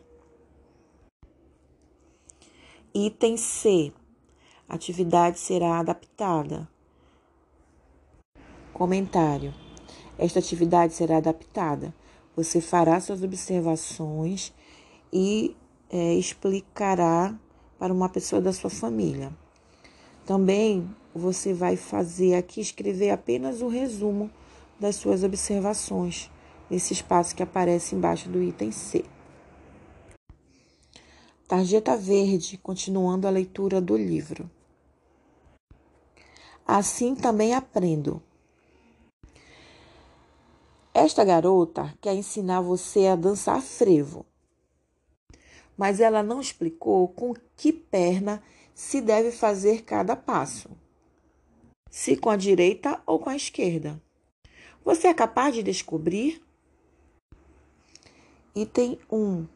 Item 2.93 3.37
C. 3.37 3.93
Atividade 4.67 5.39
será 5.39 5.79
adaptada. 5.79 6.67
Comentário. 8.73 9.53
Esta 10.17 10.39
atividade 10.39 10.93
será 10.93 11.17
adaptada. 11.17 11.93
Você 12.35 12.61
fará 12.61 12.99
suas 12.99 13.23
observações 13.23 14.53
e 15.11 15.55
é, 15.89 16.13
explicará 16.13 17.35
para 17.77 17.93
uma 17.93 18.07
pessoa 18.07 18.41
da 18.41 18.53
sua 18.53 18.69
família. 18.69 19.31
Também 20.25 20.89
você 21.13 21.53
vai 21.53 21.75
fazer 21.75 22.35
aqui 22.35 22.61
escrever 22.61 23.09
apenas 23.09 23.61
o 23.61 23.67
resumo 23.67 24.29
das 24.79 24.95
suas 24.95 25.23
observações 25.23 26.31
nesse 26.69 26.93
espaço 26.93 27.35
que 27.35 27.43
aparece 27.43 27.95
embaixo 27.95 28.29
do 28.29 28.41
item 28.41 28.71
C. 28.71 29.03
Tarjeta 31.47 31.97
verde, 31.97 32.57
continuando 32.57 33.27
a 33.27 33.29
leitura 33.29 33.81
do 33.81 33.97
livro. 33.97 34.49
Assim 36.65 37.13
também 37.13 37.53
aprendo. 37.53 38.23
Esta 40.93 41.23
garota 41.23 41.93
quer 42.01 42.13
ensinar 42.13 42.59
você 42.59 43.07
a 43.07 43.15
dançar 43.15 43.61
frevo, 43.61 44.25
mas 45.77 46.01
ela 46.01 46.21
não 46.21 46.41
explicou 46.41 47.07
com 47.07 47.33
que 47.55 47.71
perna 47.71 48.43
se 48.75 48.99
deve 48.99 49.31
fazer 49.31 49.83
cada 49.83 50.17
passo, 50.17 50.69
se 51.89 52.17
com 52.17 52.29
a 52.29 52.35
direita 52.35 53.01
ou 53.05 53.19
com 53.19 53.29
a 53.29 53.37
esquerda. 53.37 54.01
Você 54.83 55.07
é 55.07 55.13
capaz 55.13 55.55
de 55.55 55.63
descobrir? 55.63 56.41
Item 58.53 58.99
1. 59.09 59.47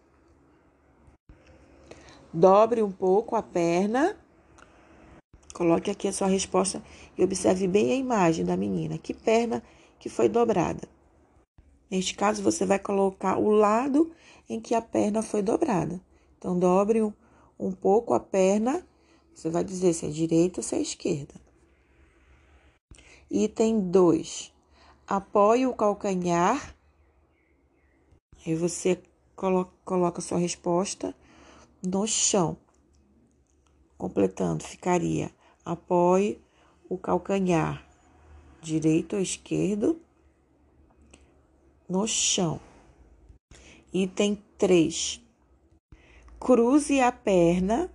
Dobre 2.32 2.82
um 2.82 2.92
pouco 2.92 3.36
a 3.36 3.44
perna. 3.44 4.16
Coloque 5.54 5.92
aqui 5.92 6.08
a 6.08 6.14
sua 6.14 6.28
resposta 6.28 6.82
e 7.18 7.24
observe 7.24 7.68
bem 7.68 7.92
a 7.92 7.96
imagem 7.96 8.46
da 8.46 8.56
menina. 8.56 8.98
Que 8.98 9.14
perna 9.14 9.62
que 10.00 10.08
foi 10.08 10.30
dobrada? 10.30 10.95
Neste 11.90 12.16
caso, 12.16 12.44
você 12.44 12.66
vai 12.66 12.80
colocar 12.80 13.38
o 13.38 13.52
lado 13.52 14.12
em 14.50 14.60
que 14.60 14.74
a 14.74 14.82
perna 14.82 15.22
foi 15.22 15.42
dobrada. 15.42 16.02
Então, 16.38 16.58
dobre 16.58 17.02
um, 17.02 17.14
um 17.60 17.72
pouco 17.72 18.14
a 18.14 18.20
perna 18.20 18.86
você 19.36 19.50
vai 19.50 19.66
dizer 19.66 19.94
se 19.94 20.06
é 20.06 20.10
direita 20.10 20.62
ou 20.62 20.64
se 20.64 20.76
é 20.76 20.82
esquerda. 20.82 21.34
Item 23.30 23.92
2. 23.92 24.54
Apoie 25.06 25.68
o 25.68 25.74
calcanhar. 25.74 26.74
Aí 28.46 28.56
você 28.56 29.04
coloca, 29.36 29.74
coloca 29.84 30.22
sua 30.22 30.38
resposta 30.38 31.14
no 31.86 32.08
chão. 32.08 32.58
Completando, 33.98 34.64
ficaria: 34.64 35.30
apoie 35.66 36.42
o 36.88 36.98
calcanhar 36.98 37.86
direito 38.62 39.18
ou 39.18 39.22
esquerdo. 39.22 40.00
No 41.88 42.08
chão. 42.08 42.60
Item 43.94 44.38
3. 44.58 45.22
Cruze 46.40 47.00
a 47.00 47.12
perna, 47.12 47.90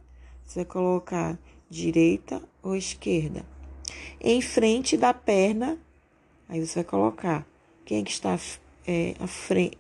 você 0.45 0.61
vai 0.61 0.65
colocar 0.65 1.39
direita 1.69 2.43
ou 2.63 2.75
esquerda. 2.75 3.45
Em 4.21 4.41
frente 4.41 4.97
da 4.97 5.15
perna, 5.15 5.79
aí 6.49 6.65
você 6.65 6.77
vai 6.77 6.85
colocar 6.85 7.47
quem 7.85 8.01
é 8.01 8.05
que 8.05 8.11
está 8.11 8.39
é, 8.87 9.15
à, 9.21 9.27
frente, 9.27 9.79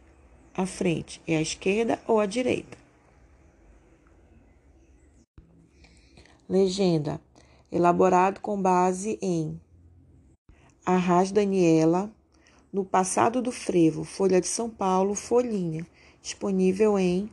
à 0.55 0.67
frente, 0.67 1.21
é 1.27 1.37
a 1.37 1.43
esquerda 1.43 2.01
ou 2.07 2.21
a 2.21 2.27
direita. 2.27 2.79
Legenda: 6.49 7.21
elaborado 7.71 8.41
com 8.41 8.61
base 8.61 9.19
em 9.23 9.61
Arras 10.85 11.31
Daniela, 11.31 12.11
no 12.73 12.85
passado 12.85 13.43
do 13.43 13.51
frevo, 13.51 14.05
Folha 14.05 14.41
de 14.41 14.47
São 14.47 14.71
Paulo, 14.71 15.15
folhinha, 15.15 15.87
disponível 16.23 16.99
em, 16.99 17.31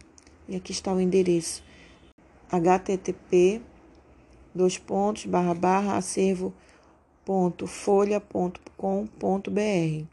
e 0.47 0.55
aqui 0.55 0.71
está 0.71 0.93
o 0.93 0.99
endereço, 0.99 1.63
http 2.51 3.61
dois 4.57 4.77
pontos, 4.77 5.25
barra, 5.25 5.53
barra, 5.53 5.97
acervo 5.97 6.53
ponto 7.23 7.67
folha 7.67 8.19
ponto 8.19 8.59
com 8.75 9.05
ponto 9.05 9.51
br. 9.51 10.05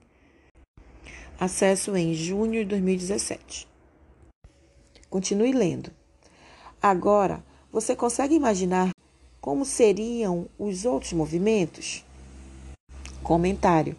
Acesso 1.38 1.96
em 1.96 2.12
junho 2.12 2.62
de 2.62 2.64
2017. 2.64 3.66
Continue 5.08 5.52
lendo. 5.52 5.90
Agora, 6.82 7.44
você 7.72 7.96
consegue 7.96 8.34
imaginar 8.34 8.90
como 9.40 9.64
seriam 9.64 10.48
os 10.58 10.84
outros 10.84 11.12
movimentos? 11.12 12.04
Comentário. 13.22 13.96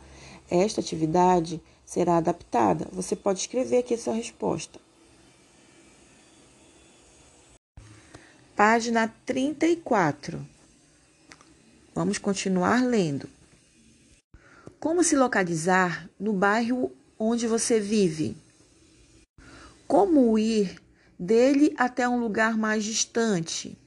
Esta 0.49 0.81
atividade 0.81 1.62
será 1.86 2.17
adaptada. 2.17 2.88
Você 2.91 3.15
pode 3.15 3.39
escrever 3.39 3.79
aqui 3.79 3.93
a 3.93 3.97
sua 3.97 4.13
resposta. 4.13 4.79
Página 8.55 9.13
34. 9.25 10.45
Vamos 11.93 12.17
continuar 12.17 12.84
lendo. 12.86 13.29
Como 14.79 15.03
se 15.03 15.15
localizar 15.15 16.10
no 16.19 16.31
bairro 16.31 16.91
onde 17.17 17.47
você 17.47 17.79
vive? 17.79 18.38
Como 19.88 20.38
ir 20.38 20.81
dele 21.17 21.73
até 21.77 22.08
um 22.08 22.19
lugar 22.19 22.58
mais 22.58 22.84
distante? 22.84 23.77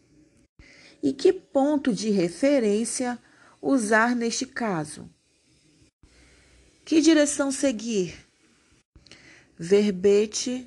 E 1.03 1.13
que 1.13 1.33
ponto 1.33 1.93
de 1.93 2.11
referência 2.11 3.19
usar 3.63 4.17
neste 4.17 4.45
caso? 4.45 5.09
Que 6.89 7.03
direção 7.03 7.53
seguir? 7.53 8.15
Verbete 9.59 10.67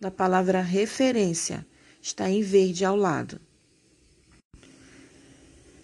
da 0.00 0.12
palavra 0.12 0.60
referência 0.60 1.66
está 2.00 2.30
em 2.30 2.40
verde 2.40 2.84
ao 2.84 2.94
lado. 2.94 3.40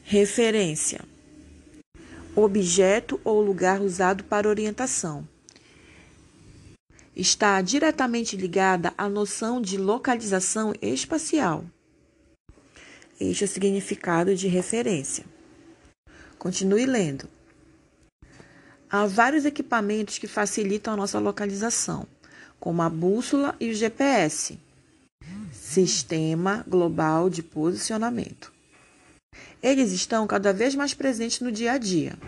Referência: 0.05 1.01
objeto 2.37 3.21
ou 3.25 3.43
lugar 3.43 3.81
usado 3.81 4.23
para 4.23 4.49
orientação. 4.49 5.27
Está 7.17 7.61
diretamente 7.61 8.37
ligada 8.37 8.95
à 8.97 9.09
noção 9.09 9.61
de 9.61 9.77
localização 9.77 10.73
espacial. 10.81 11.65
Este 13.19 13.43
é 13.43 13.47
o 13.47 13.51
significado 13.51 14.37
de 14.37 14.47
referência. 14.47 15.25
Continue 16.39 16.87
lendo. 16.87 17.29
Há 18.95 19.07
vários 19.07 19.47
equipamentos 19.47 20.19
que 20.19 20.27
facilitam 20.27 20.93
a 20.93 20.97
nossa 20.99 21.19
localização, 21.19 22.07
como 22.61 22.83
a 22.83 22.91
bússola 22.91 23.57
e 23.59 23.71
o 23.71 23.75
GPS 23.75 24.59
Sistema 25.51 26.63
Global 26.69 27.31
de 27.31 27.43
Posicionamento. 27.43 28.53
Eles 29.63 29.93
estão 29.93 30.27
cada 30.27 30.53
vez 30.53 30.75
mais 30.75 30.93
presentes 30.93 31.41
no 31.41 31.51
dia 31.51 31.73
a 31.73 31.79
dia. 31.79 32.19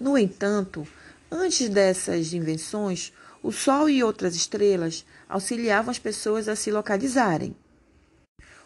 No 0.00 0.16
entanto, 0.16 0.88
antes 1.30 1.68
dessas 1.68 2.32
invenções, 2.32 3.12
o 3.42 3.52
Sol 3.52 3.90
e 3.90 4.02
outras 4.02 4.34
estrelas 4.34 5.04
auxiliavam 5.28 5.90
as 5.90 5.98
pessoas 5.98 6.48
a 6.48 6.56
se 6.56 6.70
localizarem. 6.70 7.54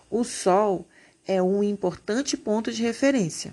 O 0.09 0.23
Sol 0.23 0.87
é 1.27 1.43
um 1.43 1.65
importante 1.65 2.37
ponto 2.37 2.71
de 2.71 2.81
referência. 2.81 3.53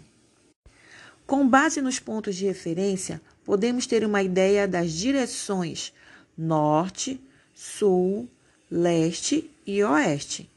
Com 1.30 1.48
base 1.48 1.80
nos 1.80 2.00
pontos 2.00 2.36
de 2.36 2.48
referência, 2.48 3.22
podemos 3.50 3.88
ter 3.88 4.06
uma 4.06 4.22
ideia 4.22 4.68
das 4.68 4.92
direções 4.92 5.92
norte, 6.38 7.20
sul, 7.52 8.30
leste 8.70 9.50
e 9.66 9.84
oeste, 9.84 10.48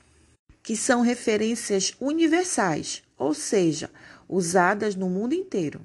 que 0.62 0.76
são 0.76 1.00
referências 1.00 1.94
universais, 1.98 3.02
ou 3.16 3.32
seja, 3.32 3.90
usadas 4.28 4.94
no 4.94 5.08
mundo 5.08 5.32
inteiro. 5.32 5.80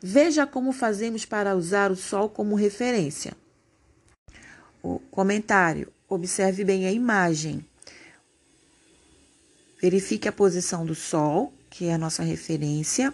Veja 0.00 0.46
como 0.46 0.72
fazemos 0.72 1.26
para 1.26 1.54
usar 1.54 1.90
o 1.90 1.96
Sol 1.96 2.30
como 2.30 2.54
referência. 2.54 3.36
O 4.82 4.98
comentário: 5.10 5.92
observe 6.08 6.64
bem 6.64 6.86
a 6.86 6.92
imagem. 6.92 7.62
Verifique 9.82 10.26
a 10.26 10.32
posição 10.32 10.86
do 10.86 10.94
Sol, 10.94 11.52
que 11.68 11.84
é 11.84 11.92
a 11.92 11.98
nossa 11.98 12.22
referência. 12.22 13.12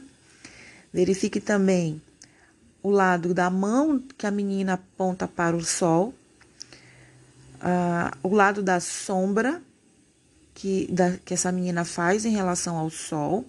Verifique 0.93 1.41
também 1.41 2.01
o 2.85 2.91
lado 2.91 3.33
da 3.33 3.49
mão 3.49 3.99
que 3.99 4.27
a 4.27 4.31
menina 4.31 4.75
aponta 4.75 5.27
para 5.27 5.57
o 5.57 5.65
sol, 5.65 6.13
uh, 7.55 8.15
o 8.23 8.35
lado 8.35 8.63
da 8.63 8.79
sombra 8.79 9.63
que, 10.53 10.87
da, 10.93 11.17
que 11.25 11.33
essa 11.33 11.51
menina 11.51 11.83
faz 11.87 12.27
em 12.27 12.33
relação 12.33 12.77
ao 12.77 12.91
sol 12.91 13.47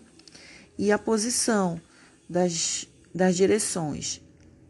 e 0.77 0.89
a 0.89 0.97
posição 0.97 1.79
das, 2.29 2.87
das 3.13 3.35
direções 3.35 4.21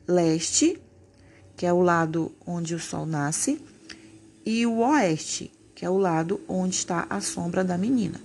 leste, 0.07 0.81
que 1.55 1.67
é 1.67 1.71
o 1.71 1.81
lado 1.81 2.31
onde 2.43 2.73
o 2.73 2.79
sol 2.79 3.05
nasce, 3.05 3.61
e 4.43 4.65
o 4.65 4.79
oeste, 4.79 5.51
que 5.75 5.85
é 5.85 5.89
o 5.89 5.97
lado 5.99 6.41
onde 6.47 6.75
está 6.75 7.05
a 7.07 7.21
sombra 7.21 7.63
da 7.63 7.77
menina. 7.77 8.19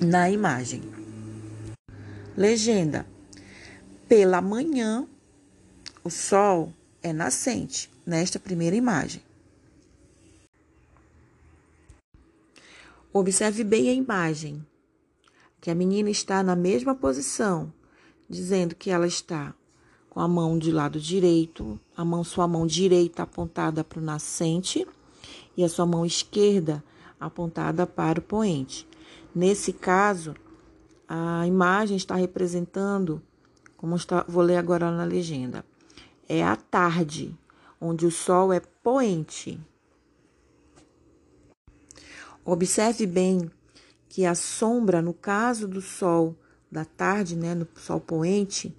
Na 0.00 0.28
imagem. 0.28 0.82
Legenda 2.36 3.06
pela 4.08 4.40
manhã, 4.40 5.06
o 6.02 6.08
sol 6.08 6.72
é 7.02 7.12
nascente, 7.12 7.90
nesta 8.06 8.40
primeira 8.40 8.74
imagem. 8.74 9.22
Observe 13.12 13.62
bem 13.62 13.90
a 13.90 13.92
imagem, 13.92 14.64
que 15.60 15.70
a 15.70 15.74
menina 15.74 16.08
está 16.08 16.42
na 16.42 16.56
mesma 16.56 16.94
posição, 16.94 17.72
dizendo 18.28 18.74
que 18.74 18.90
ela 18.90 19.06
está 19.06 19.54
com 20.08 20.20
a 20.20 20.28
mão 20.28 20.58
de 20.58 20.72
lado 20.72 20.98
direito, 20.98 21.78
a 21.94 22.04
mão, 22.04 22.24
sua 22.24 22.48
mão 22.48 22.66
direita 22.66 23.24
apontada 23.24 23.84
para 23.84 23.98
o 23.98 24.02
nascente 24.02 24.86
e 25.54 25.62
a 25.62 25.68
sua 25.68 25.84
mão 25.84 26.06
esquerda 26.06 26.82
apontada 27.20 27.86
para 27.86 28.20
o 28.20 28.22
poente. 28.22 28.88
Nesse 29.34 29.72
caso, 29.72 30.34
a 31.06 31.46
imagem 31.46 31.96
está 31.96 32.14
representando 32.14 33.22
como 33.78 33.94
está, 33.94 34.24
vou 34.28 34.42
ler 34.42 34.56
agora 34.56 34.90
na 34.90 35.04
legenda. 35.04 35.64
É 36.28 36.44
a 36.44 36.56
tarde, 36.56 37.34
onde 37.80 38.04
o 38.04 38.10
sol 38.10 38.52
é 38.52 38.60
poente. 38.82 39.58
Observe 42.44 43.06
bem 43.06 43.50
que 44.08 44.26
a 44.26 44.34
sombra, 44.34 45.00
no 45.00 45.14
caso 45.14 45.68
do 45.68 45.80
sol 45.80 46.36
da 46.70 46.84
tarde, 46.84 47.36
né, 47.36 47.54
no 47.54 47.68
sol 47.76 48.00
poente, 48.00 48.76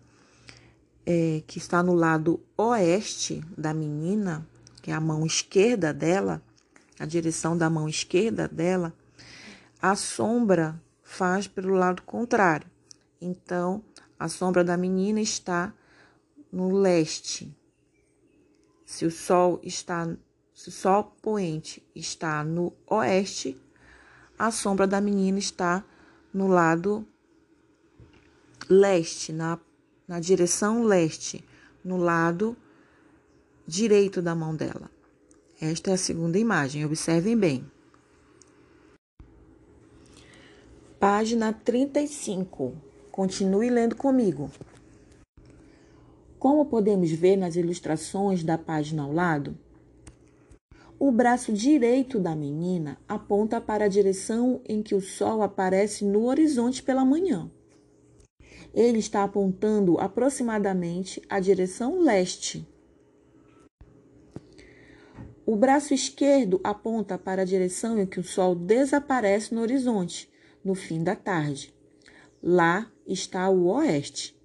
é, 1.06 1.42
que 1.48 1.58
está 1.58 1.82
no 1.82 1.94
lado 1.94 2.40
oeste 2.58 3.42
da 3.58 3.74
menina, 3.74 4.46
que 4.82 4.92
é 4.92 4.94
a 4.94 5.00
mão 5.00 5.26
esquerda 5.26 5.94
dela, 5.94 6.42
a 7.00 7.06
direção 7.06 7.58
da 7.58 7.70
mão 7.70 7.88
esquerda 7.88 8.50
dela, 8.50 8.94
a 9.82 9.96
sombra 9.96 10.80
faz 11.02 11.48
pelo 11.48 11.74
lado 11.74 12.02
contrário. 12.02 12.68
Então, 13.22 13.82
a 14.20 14.28
sombra 14.28 14.66
da 14.66 14.76
menina 14.76 15.22
está 15.22 15.74
no 16.52 16.78
leste. 16.78 17.56
Se 18.86 19.06
o 19.06 19.12
sol 19.12 19.62
está, 19.64 20.06
se 20.54 20.68
o 20.68 20.72
sol 20.72 21.16
poente 21.22 21.82
está 21.96 22.44
no 22.44 22.74
oeste, 22.86 23.58
a 24.38 24.52
sombra 24.52 24.86
da 24.86 25.00
menina 25.00 25.40
está 25.40 25.86
no 26.34 26.48
lado 26.48 27.08
leste, 28.70 29.32
na, 29.32 29.58
na 30.06 30.20
direção 30.20 30.84
leste, 30.84 31.46
no 31.84 31.96
lado 31.96 32.58
direito 33.66 34.22
da 34.22 34.36
mão 34.36 34.54
dela. 34.54 34.92
Esta 35.62 35.92
é 35.92 35.94
a 35.94 35.98
segunda 35.98 36.38
imagem, 36.38 36.86
observem 36.86 37.38
bem. 37.38 37.72
Página 41.00 41.54
35. 41.54 42.89
Continue 43.12 43.70
lendo 43.70 43.96
comigo. 43.96 44.50
Como 46.38 46.66
podemos 46.66 47.12
ver 47.12 47.36
nas 47.36 47.56
ilustrações 47.56 48.44
da 48.44 48.58
página 48.58 49.04
ao 49.04 49.12
lado, 49.12 49.58
o 51.00 51.12
braço 51.12 51.54
direito 51.54 52.20
da 52.20 52.36
menina 52.36 52.98
aponta 53.08 53.62
para 53.62 53.86
a 53.86 53.88
direção 53.88 54.62
em 54.68 54.84
que 54.84 54.94
o 54.94 55.02
sol 55.02 55.42
aparece 55.42 56.04
no 56.04 56.26
horizonte 56.26 56.84
pela 56.84 57.06
manhã. 57.06 57.50
Ele 58.74 59.00
está 59.00 59.24
apontando 59.24 59.98
aproximadamente 59.98 61.22
a 61.30 61.40
direção 61.40 62.00
leste. 62.00 62.68
O 65.46 65.56
braço 65.56 65.94
esquerdo 65.94 66.60
aponta 66.64 67.18
para 67.18 67.42
a 67.42 67.46
direção 67.46 67.98
em 67.98 68.06
que 68.06 68.20
o 68.20 68.24
sol 68.24 68.54
desaparece 68.54 69.56
no 69.56 69.62
horizonte, 69.62 70.30
no 70.64 70.76
fim 70.76 71.04
da 71.04 71.16
tarde. 71.16 71.74
Lá 72.44 72.92
está 73.12 73.50
o 73.50 73.66
oeste. 73.68 74.36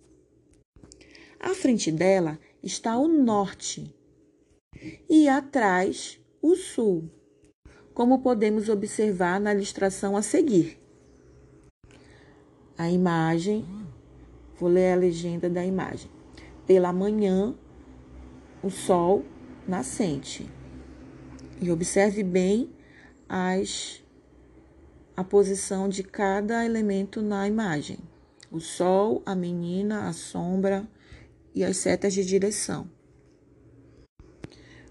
À 1.39 1.55
frente 1.55 1.93
dela 1.93 2.39
está 2.63 2.97
o 2.97 3.07
norte. 3.07 3.95
E 5.09 5.29
atrás 5.29 6.19
o 6.43 6.57
sul, 6.57 7.09
como 7.93 8.23
podemos 8.23 8.69
observar 8.69 9.39
na 9.39 9.55
ilustração 9.55 10.17
a 10.17 10.23
seguir. 10.23 10.79
A 12.77 12.91
imagem, 12.91 13.65
vou 14.59 14.69
ler 14.69 14.93
a 14.93 14.97
legenda 14.97 15.49
da 15.49 15.65
imagem. 15.65 16.11
Pela 16.67 16.93
manhã, 16.93 17.55
o 18.63 18.71
sol 18.71 19.25
nascente. 19.69 20.51
E 21.61 21.71
observe 21.71 22.23
bem 22.23 22.71
as, 23.29 24.03
a 25.17 25.23
posição 25.23 25.89
de 25.89 26.03
cada 26.03 26.65
elemento 26.65 27.23
na 27.23 27.47
imagem: 27.47 27.99
o 28.55 28.61
sol, 28.61 29.21
a 29.27 29.35
menina, 29.35 30.09
a 30.09 30.13
sombra 30.13 30.89
e 31.53 31.65
as 31.65 31.77
setas 31.79 32.15
de 32.15 32.25
direção. 32.25 32.89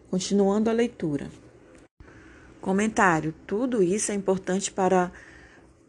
Continuando 0.09 0.69
a 0.69 0.73
leitura. 0.73 1.31
Comentário: 2.59 3.33
tudo 3.47 3.81
isso 3.81 4.11
é 4.11 4.15
importante 4.15 4.69
para 4.69 5.13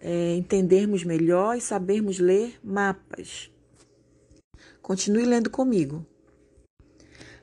é, 0.01 0.37
entendermos 0.37 1.03
melhor 1.03 1.57
e 1.57 1.61
sabermos 1.61 2.21
ler 2.21 2.57
mapas. 2.63 3.51
Continue 4.81 5.25
lendo 5.25 5.51
comigo. 5.51 6.07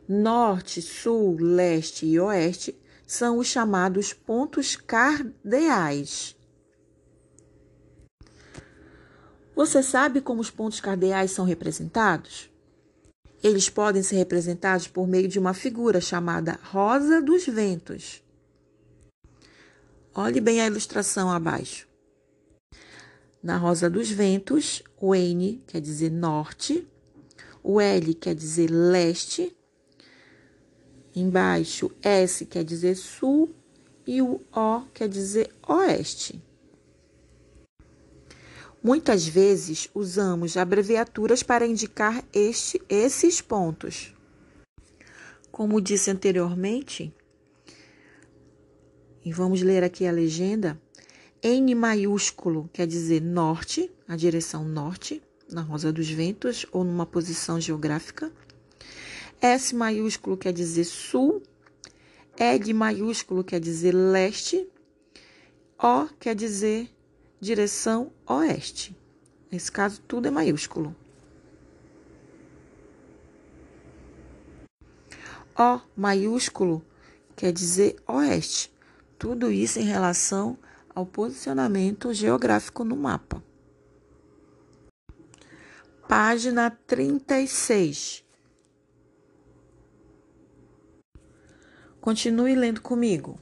Norte, 0.07 0.81
Sul, 0.81 1.35
Leste 1.41 2.05
e 2.05 2.17
Oeste 2.17 2.79
são 3.05 3.37
os 3.37 3.47
chamados 3.47 4.13
pontos 4.13 4.77
cardeais. 4.77 6.37
Você 9.55 9.83
sabe 9.83 10.21
como 10.21 10.41
os 10.41 10.49
pontos 10.49 10.79
cardeais 10.79 11.31
são 11.31 11.45
representados? 11.45 12.49
Eles 13.43 13.69
podem 13.69 14.01
ser 14.01 14.17
representados 14.17 14.87
por 14.87 15.07
meio 15.07 15.27
de 15.27 15.39
uma 15.39 15.53
figura 15.53 15.99
chamada 15.99 16.59
rosa 16.63 17.21
dos 17.21 17.45
ventos. 17.45 18.23
Olhe 20.13 20.39
bem 20.39 20.61
a 20.61 20.67
ilustração 20.67 21.31
abaixo. 21.31 21.87
Na 23.41 23.57
rosa 23.57 23.89
dos 23.89 24.09
ventos, 24.09 24.83
o 24.99 25.15
N 25.15 25.63
quer 25.65 25.81
dizer 25.81 26.11
norte, 26.11 26.87
o 27.63 27.81
L 27.81 28.13
quer 28.13 28.35
dizer 28.35 28.69
leste, 28.69 29.55
embaixo 31.15 31.91
S 32.01 32.45
quer 32.45 32.63
dizer 32.63 32.95
sul 32.95 33.53
e 34.05 34.21
o 34.21 34.41
O 34.53 34.81
quer 34.93 35.09
dizer 35.09 35.53
oeste. 35.67 36.41
Muitas 38.83 39.27
vezes 39.27 39.87
usamos 39.93 40.57
abreviaturas 40.57 41.43
para 41.43 41.67
indicar 41.67 42.23
este, 42.33 42.81
esses 42.89 43.39
pontos. 43.39 44.13
Como 45.51 45.79
disse 45.79 46.09
anteriormente, 46.09 47.13
e 49.23 49.31
vamos 49.31 49.61
ler 49.61 49.83
aqui 49.83 50.07
a 50.07 50.11
legenda. 50.11 50.81
N 51.43 51.75
maiúsculo 51.75 52.69
quer 52.73 52.87
dizer 52.87 53.21
norte, 53.21 53.91
a 54.07 54.15
direção 54.15 54.63
norte, 54.63 55.21
na 55.51 55.61
Rosa 55.61 55.91
dos 55.91 56.09
Ventos 56.09 56.65
ou 56.71 56.83
numa 56.83 57.05
posição 57.05 57.59
geográfica. 57.59 58.31
S 59.39 59.75
maiúsculo 59.75 60.37
quer 60.37 60.53
dizer 60.53 60.85
sul. 60.85 61.43
L 62.35 62.73
maiúsculo 62.73 63.43
quer 63.43 63.59
dizer 63.59 63.93
leste. 63.93 64.67
O 65.77 66.07
quer 66.19 66.35
dizer 66.35 66.89
direção 67.41 68.11
oeste. 68.27 68.95
Nesse 69.51 69.71
caso, 69.71 69.99
tudo 70.07 70.27
é 70.27 70.31
maiúsculo. 70.31 70.95
O 75.57 75.81
maiúsculo 75.97 76.85
quer 77.35 77.51
dizer 77.51 78.01
oeste. 78.07 78.71
Tudo 79.17 79.51
isso 79.51 79.79
em 79.79 79.83
relação 79.83 80.57
ao 80.93 81.05
posicionamento 81.05 82.13
geográfico 82.13 82.83
no 82.83 82.95
mapa. 82.95 83.43
Página 86.07 86.69
36. 86.69 88.23
Continue 91.99 92.55
lendo 92.55 92.81
comigo. 92.81 93.39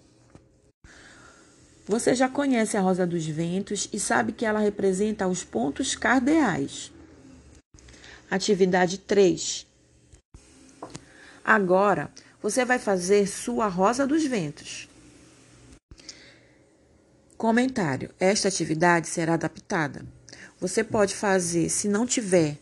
Você 1.90 2.14
já 2.14 2.30
conhece 2.30 2.78
a 2.78 2.82
Rosa 2.82 3.04
dos 3.08 3.26
Ventos 3.26 3.90
e 3.92 4.00
sabe 4.00 4.32
que 4.32 4.46
ela 4.46 4.60
representa 4.60 5.28
os 5.28 5.44
pontos 5.44 5.96
cardeais. 5.96 6.92
Atividade 8.30 9.00
3. 9.00 9.66
Agora, 11.44 12.12
você 12.40 12.64
vai 12.64 12.78
fazer 12.78 13.28
sua 13.28 13.68
Rosa 13.68 14.06
dos 14.06 14.24
Ventos. 14.24 14.88
Comentário: 17.36 18.12
Esta 18.20 18.50
atividade 18.50 19.08
será 19.08 19.34
adaptada. 19.34 20.06
Você 20.60 20.84
pode 20.84 21.16
fazer, 21.16 21.72
se 21.72 21.88
não 21.88 22.06
tiver 22.06 22.60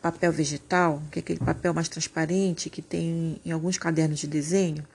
papel 0.00 0.30
vegetal, 0.30 1.02
que 1.10 1.18
é 1.18 1.20
aquele 1.20 1.40
papel 1.40 1.74
mais 1.74 1.88
transparente 1.88 2.70
que 2.70 2.80
tem 2.80 3.40
em 3.44 3.50
alguns 3.50 3.76
cadernos 3.76 4.20
de 4.20 4.28
desenho, 4.28 4.86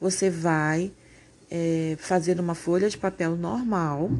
você 0.00 0.30
vai 0.30 0.92
é, 1.50 1.96
fazer 1.98 2.38
uma 2.40 2.54
folha 2.54 2.88
de 2.88 2.98
papel 2.98 3.36
normal, 3.36 4.10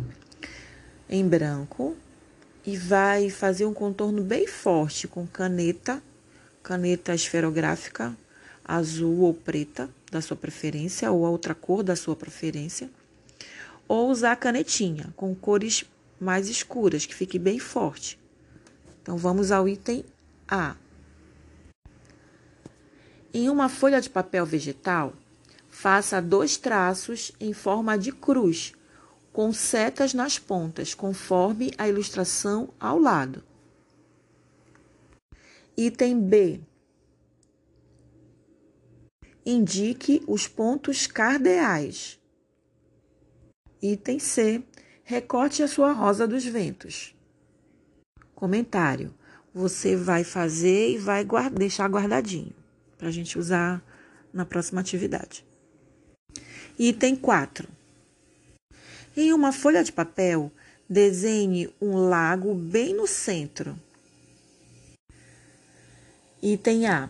em 1.09 1.27
branco, 1.27 1.97
e 2.65 2.77
vai 2.77 3.31
fazer 3.31 3.65
um 3.65 3.75
contorno 3.75 4.23
bem 4.23 4.47
forte 4.47 5.07
com 5.07 5.27
caneta, 5.27 6.03
caneta 6.63 7.15
esferográfica, 7.15 8.17
azul 8.65 9.21
ou 9.21 9.35
preta, 9.35 9.89
da 10.11 10.21
sua 10.21 10.37
preferência, 10.37 11.11
ou 11.11 11.21
outra 11.21 11.55
cor 11.55 11.83
da 11.83 11.97
sua 11.97 12.17
preferência 12.17 12.91
ou 13.89 14.11
usar 14.11 14.37
canetinha 14.37 15.13
com 15.17 15.35
cores 15.35 15.85
mais 16.19 16.49
escuras, 16.49 17.07
que 17.07 17.15
fique 17.15 17.39
bem 17.39 17.59
forte. 17.59 18.19
Então 19.03 19.17
vamos 19.17 19.53
ao 19.53 19.69
item 19.69 20.05
A. 20.49 20.75
Em 23.33 23.49
uma 23.49 23.69
folha 23.69 24.01
de 24.01 24.09
papel 24.09 24.47
vegetal, 24.47 25.13
faça 25.77 26.23
dois 26.23 26.57
traços 26.57 27.33
em 27.39 27.53
forma 27.53 27.99
de 27.99 28.11
cruz, 28.11 28.73
com 29.31 29.53
setas 29.53 30.15
nas 30.15 30.39
pontas, 30.39 30.95
conforme 30.95 31.71
a 31.77 31.87
ilustração 31.87 32.71
ao 32.81 32.99
lado. 32.99 33.45
Item 35.77 36.19
B. 36.19 36.61
Indique 39.45 40.25
os 40.27 40.49
pontos 40.49 41.07
cardeais. 41.07 42.19
Item 43.83 44.19
C. 44.19 44.65
Recorte 45.05 45.63
a 45.63 45.69
sua 45.69 45.93
rosa 45.93 46.27
dos 46.27 46.47
ventos. 46.47 47.15
Comentário. 48.35 49.15
Você 49.53 49.95
vai 49.95 50.25
fazer 50.25 50.93
e 50.93 50.99
vai 50.99 51.23
guarda, 51.23 51.59
deixar 51.59 51.87
guardadinho 51.87 52.55
para 52.97 53.09
a 53.09 53.13
gente 53.13 53.39
usar 53.39 53.85
na 54.33 54.47
próxima 54.47 54.81
atividade. 54.81 55.46
Item 56.79 57.17
4. 57.17 57.67
Em 59.17 59.33
uma 59.33 59.51
folha 59.51 59.83
de 59.83 59.91
papel, 59.91 60.53
desenhe 60.87 61.75
um 61.81 61.97
lago 61.97 62.55
bem 62.55 62.95
no 62.95 63.07
centro. 63.07 63.81
Item 66.43 66.87
A. 66.87 67.09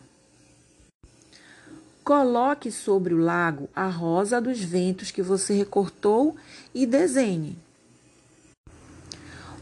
Coloque 2.04 2.70
sobre 2.70 3.12
o 3.12 3.18
lago 3.18 3.68
a 3.74 3.88
rosa 3.88 4.40
dos 4.40 4.60
ventos 4.60 5.10
que 5.10 5.20
você 5.20 5.52
recortou 5.52 6.36
e 6.72 6.86
desenhe 6.86 7.58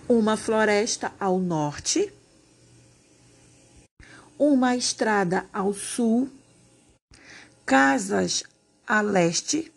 uma 0.06 0.36
floresta 0.36 1.14
ao 1.18 1.38
norte, 1.38 2.12
uma 4.38 4.76
estrada 4.76 5.46
ao 5.50 5.72
sul, 5.72 6.28
casas 7.64 8.44
a 8.86 9.00
leste 9.00 9.72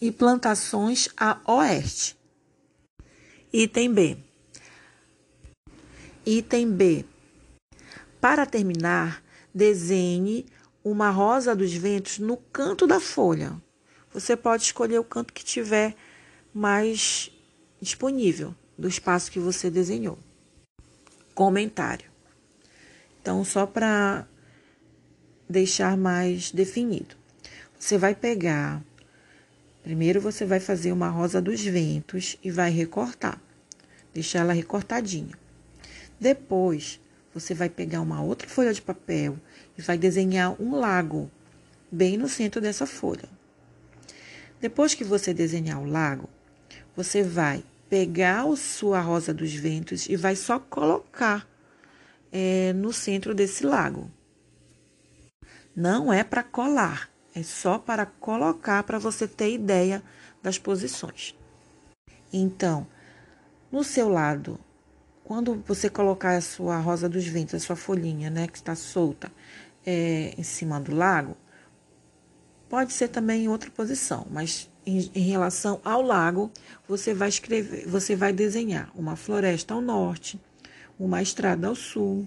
e 0.00 0.10
plantações 0.10 1.08
a 1.16 1.40
oeste. 1.46 2.16
Item 3.52 3.92
B. 3.92 4.16
Item 6.24 6.72
B. 6.72 7.04
Para 8.20 8.46
terminar, 8.46 9.22
desenhe 9.54 10.46
uma 10.82 11.10
rosa 11.10 11.54
dos 11.54 11.72
ventos 11.72 12.18
no 12.18 12.36
canto 12.36 12.86
da 12.86 13.00
folha. 13.00 13.60
Você 14.12 14.36
pode 14.36 14.64
escolher 14.64 14.98
o 14.98 15.04
canto 15.04 15.32
que 15.32 15.44
tiver 15.44 15.94
mais 16.52 17.30
disponível 17.80 18.54
do 18.76 18.88
espaço 18.88 19.30
que 19.30 19.38
você 19.38 19.70
desenhou. 19.70 20.18
Comentário. 21.34 22.10
Então, 23.20 23.44
só 23.44 23.66
para 23.66 24.26
deixar 25.48 25.96
mais 25.96 26.50
definido, 26.50 27.16
você 27.78 27.98
vai 27.98 28.14
pegar. 28.14 28.82
Primeiro, 29.82 30.20
você 30.20 30.44
vai 30.44 30.60
fazer 30.60 30.92
uma 30.92 31.08
rosa 31.08 31.40
dos 31.40 31.62
ventos 31.62 32.36
e 32.42 32.50
vai 32.50 32.70
recortar, 32.70 33.40
deixar 34.12 34.40
ela 34.40 34.52
recortadinha. 34.52 35.38
Depois, 36.18 37.00
você 37.32 37.54
vai 37.54 37.68
pegar 37.68 38.00
uma 38.00 38.22
outra 38.22 38.48
folha 38.48 38.74
de 38.74 38.82
papel 38.82 39.38
e 39.78 39.82
vai 39.82 39.96
desenhar 39.96 40.60
um 40.60 40.76
lago 40.76 41.30
bem 41.90 42.16
no 42.16 42.28
centro 42.28 42.60
dessa 42.60 42.86
folha. 42.86 43.28
Depois 44.60 44.94
que 44.94 45.04
você 45.04 45.32
desenhar 45.32 45.80
o 45.80 45.86
lago, 45.86 46.28
você 46.94 47.22
vai 47.22 47.64
pegar 47.88 48.44
a 48.44 48.56
sua 48.56 49.00
rosa 49.00 49.32
dos 49.32 49.52
ventos 49.54 50.08
e 50.08 50.16
vai 50.16 50.36
só 50.36 50.58
colocar 50.58 51.48
é, 52.30 52.72
no 52.74 52.92
centro 52.92 53.34
desse 53.34 53.64
lago. 53.64 54.10
Não 55.74 56.12
é 56.12 56.22
para 56.22 56.42
colar, 56.42 57.09
é 57.34 57.42
só 57.42 57.78
para 57.78 58.06
colocar 58.06 58.82
para 58.82 58.98
você 58.98 59.26
ter 59.26 59.52
ideia 59.52 60.02
das 60.42 60.58
posições. 60.58 61.34
Então, 62.32 62.86
no 63.70 63.84
seu 63.84 64.08
lado 64.08 64.58
quando 65.30 65.62
você 65.64 65.88
colocar 65.88 66.36
a 66.36 66.40
sua 66.40 66.78
rosa 66.78 67.08
dos 67.08 67.24
ventos, 67.24 67.54
a 67.54 67.60
sua 67.60 67.76
folhinha, 67.76 68.28
né, 68.28 68.48
que 68.48 68.58
está 68.58 68.74
solta, 68.74 69.30
é, 69.86 70.34
em 70.36 70.42
cima 70.42 70.80
do 70.80 70.92
lago, 70.92 71.36
pode 72.68 72.92
ser 72.92 73.06
também 73.06 73.44
em 73.44 73.48
outra 73.48 73.70
posição, 73.70 74.26
mas 74.28 74.68
em, 74.84 75.08
em, 75.14 75.20
relação 75.20 75.80
ao 75.84 76.02
lago, 76.02 76.50
você 76.88 77.14
vai 77.14 77.28
escrever, 77.28 77.86
você 77.86 78.16
vai 78.16 78.32
desenhar 78.32 78.90
uma 78.92 79.14
floresta 79.14 79.72
ao 79.72 79.80
norte, 79.80 80.36
uma 80.98 81.22
estrada 81.22 81.68
ao 81.68 81.76
sul, 81.76 82.26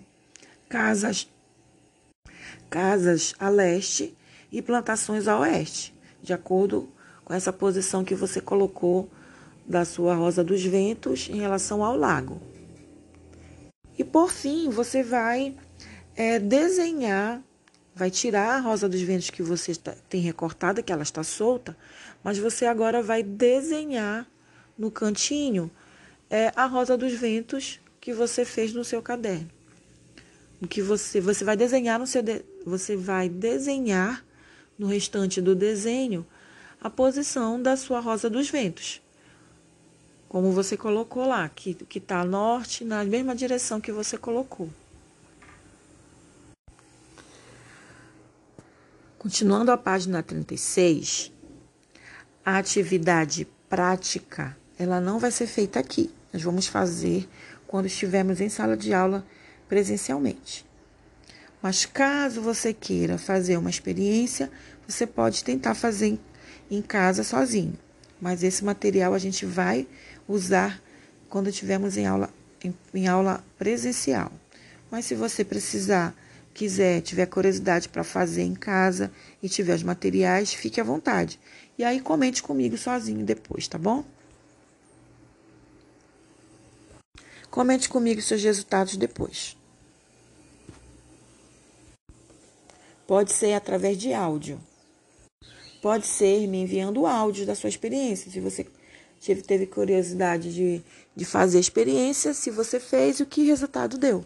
casas, 0.70 1.30
casas 2.70 3.36
a 3.38 3.50
leste 3.50 4.16
e 4.54 4.62
plantações 4.62 5.28
a 5.28 5.40
oeste, 5.40 5.96
de 6.22 6.32
acordo 6.32 6.88
com 7.26 7.34
essa 7.34 7.52
posição 7.52 8.06
que 8.06 8.14
você 8.14 8.40
colocou 8.40 9.10
da 9.66 9.84
sua 9.84 10.14
rosa 10.14 10.44
dos 10.44 10.64
ventos 10.64 11.28
em 11.28 11.40
relação 11.40 11.84
ao 11.84 11.98
lago. 11.98 12.40
E 13.98 14.04
por 14.04 14.32
fim, 14.32 14.70
você 14.70 15.02
vai 15.02 15.56
é, 16.16 16.38
desenhar, 16.38 17.42
vai 17.96 18.12
tirar 18.12 18.56
a 18.56 18.60
rosa 18.60 18.88
dos 18.88 19.02
ventos 19.02 19.32
que 19.32 19.42
você 19.42 19.72
está, 19.72 19.96
tem 20.08 20.22
recortada, 20.22 20.84
que 20.84 20.94
ela 20.94 21.04
está 21.04 21.24
solta, 21.24 21.76
mas 22.24 22.38
você 22.38 22.68
agora 22.68 23.02
vai 23.02 23.24
desenhar 23.24 24.28
no 24.78 24.92
cantinho 24.92 25.72
é, 26.30 26.52
a 26.56 26.68
rosa 26.68 26.96
dos 26.96 27.14
ventos 27.14 27.80
que 28.00 28.14
você 28.14 28.46
fez 28.46 28.72
no 28.72 28.84
seu 28.84 29.02
caderno. 29.02 29.50
O 30.62 30.68
que 30.68 30.82
você 30.82 31.20
você 31.20 31.44
vai 31.44 31.58
desenhar 31.58 31.98
no 32.00 32.06
seu 32.06 32.22
de, 32.22 32.46
você 32.66 32.96
vai 32.96 33.28
desenhar 33.30 34.24
no 34.78 34.88
restante 34.88 35.42
do 35.42 35.56
desenho 35.56 36.26
a 36.82 36.90
posição 36.90 37.62
da 37.62 37.78
sua 37.78 38.00
rosa 38.00 38.30
dos 38.30 38.50
ventos 38.50 39.04
como 40.34 40.52
você 40.52 40.76
colocou 40.76 41.28
lá, 41.28 41.48
que 41.48 41.78
está 41.94 42.26
norte, 42.26 42.84
na 42.84 43.04
mesma 43.04 43.36
direção 43.36 43.80
que 43.80 43.92
você 43.92 44.18
colocou. 44.18 44.68
Continuando 49.20 49.70
a 49.70 49.78
página 49.78 50.24
36, 50.24 51.32
a 52.44 52.58
atividade 52.58 53.48
prática, 53.70 54.58
ela 54.80 55.00
não 55.00 55.20
vai 55.20 55.30
ser 55.30 55.46
feita 55.46 55.80
aqui. 55.80 56.10
Nós 56.34 56.42
vamos 56.42 56.66
fazer 56.66 57.30
quando 57.68 57.86
estivermos 57.86 58.42
em 58.42 58.50
sala 58.50 58.76
de 58.76 58.92
aula 58.92 59.24
presencialmente. 59.70 60.66
Mas 61.64 61.86
caso 61.86 62.42
você 62.42 62.74
queira 62.74 63.18
fazer 63.18 63.56
uma 63.56 63.70
experiência, 63.70 64.52
você 64.86 65.08
pode 65.08 65.46
tentar 65.46 65.74
fazer 65.74 66.20
em 66.70 66.82
casa 66.82 67.24
sozinho. 67.24 67.80
Mas 68.20 68.44
esse 68.44 68.66
material 68.66 69.14
a 69.14 69.18
gente 69.18 69.46
vai 69.46 69.88
usar 70.28 70.84
quando 71.30 71.48
estivermos 71.48 71.96
em 71.96 72.06
aula, 72.06 72.30
em, 72.62 72.76
em 72.94 73.08
aula 73.08 73.42
presencial. 73.58 74.30
Mas 74.92 75.06
se 75.06 75.16
você 75.16 75.46
precisar, 75.46 76.14
quiser, 76.54 77.00
tiver 77.00 77.28
curiosidade 77.28 77.88
para 77.88 78.04
fazer 78.04 78.44
em 78.44 78.56
casa 78.56 79.10
e 79.42 79.48
tiver 79.48 79.76
os 79.76 79.84
materiais, 79.84 80.54
fique 80.54 80.82
à 80.82 80.84
vontade. 80.84 81.40
E 81.78 81.84
aí 81.86 82.02
comente 82.02 82.44
comigo 82.44 82.78
sozinho 82.78 83.26
depois, 83.26 83.70
tá 83.70 83.78
bom? 83.78 84.04
Comente 87.50 87.88
comigo 87.88 88.22
seus 88.22 88.44
resultados 88.44 88.98
depois. 88.98 89.56
Pode 93.06 93.32
ser 93.32 93.54
através 93.54 93.98
de 93.98 94.14
áudio. 94.14 94.60
Pode 95.82 96.08
ser 96.08 96.48
me 96.48 96.62
enviando 96.62 97.06
áudio 97.06 97.46
da 97.46 97.56
sua 97.56 97.70
experiência. 97.70 98.32
Se 98.32 98.40
você 98.40 98.66
teve 99.46 99.66
curiosidade 99.66 100.54
de, 100.54 100.82
de 101.16 101.26
fazer 101.26 101.58
a 101.58 101.62
experiência, 101.62 102.34
se 102.34 102.50
você 102.50 102.80
fez, 102.80 103.20
o 103.20 103.26
que 103.26 103.44
resultado 103.44 103.98
deu. 103.98 104.26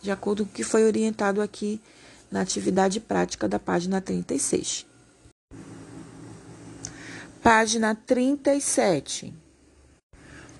De 0.00 0.10
acordo 0.10 0.44
com 0.44 0.50
o 0.50 0.54
que 0.54 0.64
foi 0.64 0.84
orientado 0.84 1.42
aqui 1.42 1.80
na 2.30 2.40
atividade 2.40 3.00
prática 3.00 3.48
da 3.48 3.58
página 3.58 4.00
36. 4.00 4.86
Página 7.42 7.94
37. 7.94 9.34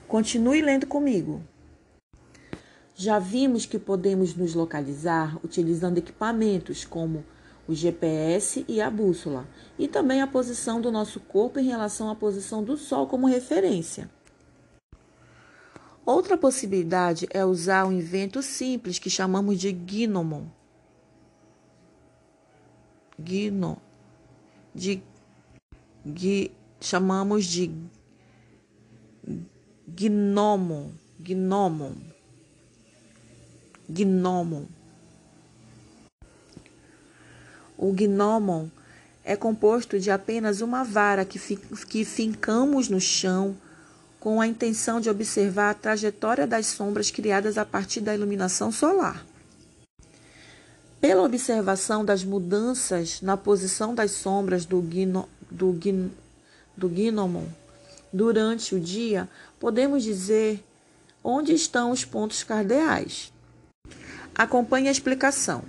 Continue 0.09 0.61
lendo 0.61 0.87
comigo. 0.87 1.43
Já 3.03 3.19
vimos 3.19 3.65
que 3.65 3.79
podemos 3.79 4.35
nos 4.35 4.55
localizar 4.55 5.43
utilizando 5.43 5.97
equipamentos 5.97 6.85
como 6.85 7.25
o 7.67 7.75
GPS 7.75 8.63
e 8.69 8.79
a 8.79 8.91
bússola, 8.91 9.49
e 9.79 9.89
também 9.89 10.21
a 10.21 10.27
posição 10.27 10.83
do 10.83 10.93
nosso 10.93 11.19
corpo 11.19 11.59
em 11.59 11.65
relação 11.65 12.11
à 12.11 12.15
posição 12.15 12.63
do 12.63 12.77
Sol 12.77 13.07
como 13.07 13.27
referência. 13.27 14.11
Outra 16.05 16.37
possibilidade 16.37 17.27
é 17.31 17.43
usar 17.43 17.87
um 17.87 17.93
invento 17.93 18.43
simples 18.43 18.99
que 18.99 19.09
chamamos 19.09 19.59
de 19.59 19.73
gnomon. 19.73 20.45
Gno, 23.19 23.79
de, 24.75 25.03
gui, 26.05 26.53
chamamos 26.79 27.47
de 27.47 27.73
gnomon, 29.89 30.91
gnomon, 31.19 32.10
gnomon. 33.91 34.65
O 37.77 37.93
gnomon 37.93 38.69
é 39.25 39.37
composto 39.37 39.99
de 39.99 40.11
apenas 40.11 40.61
uma 40.61 40.85
vara 40.85 41.25
que, 41.25 41.39
que 41.89 42.05
fincamos 42.05 42.89
no 42.89 43.01
chão 43.01 43.57
com 44.19 44.41
a 44.41 44.47
intenção 44.47 45.01
de 45.01 45.09
observar 45.09 45.71
a 45.71 45.75
trajetória 45.75 46.47
das 46.47 46.67
sombras 46.67 47.11
criadas 47.11 47.57
a 47.57 47.65
partir 47.65 48.01
da 48.01 48.15
iluminação 48.15 48.71
solar. 48.71 49.25
Pela 51.01 51.23
observação 51.23 52.05
das 52.05 52.23
mudanças 52.23 53.23
na 53.23 53.37
posição 53.37 53.95
das 53.95 54.11
sombras 54.11 54.67
do, 54.67 54.83
do, 55.51 55.73
do 56.77 56.89
gnomon 56.89 57.47
durante 58.13 58.75
o 58.75 58.81
dia, 58.81 59.27
podemos 59.59 60.03
dizer 60.03 60.63
onde 61.25 61.55
estão 61.55 61.91
os 61.91 62.05
pontos 62.05 62.43
cardeais. 62.43 63.33
Acompanhe 64.41 64.89
a 64.89 64.91
explicação. 64.91 65.63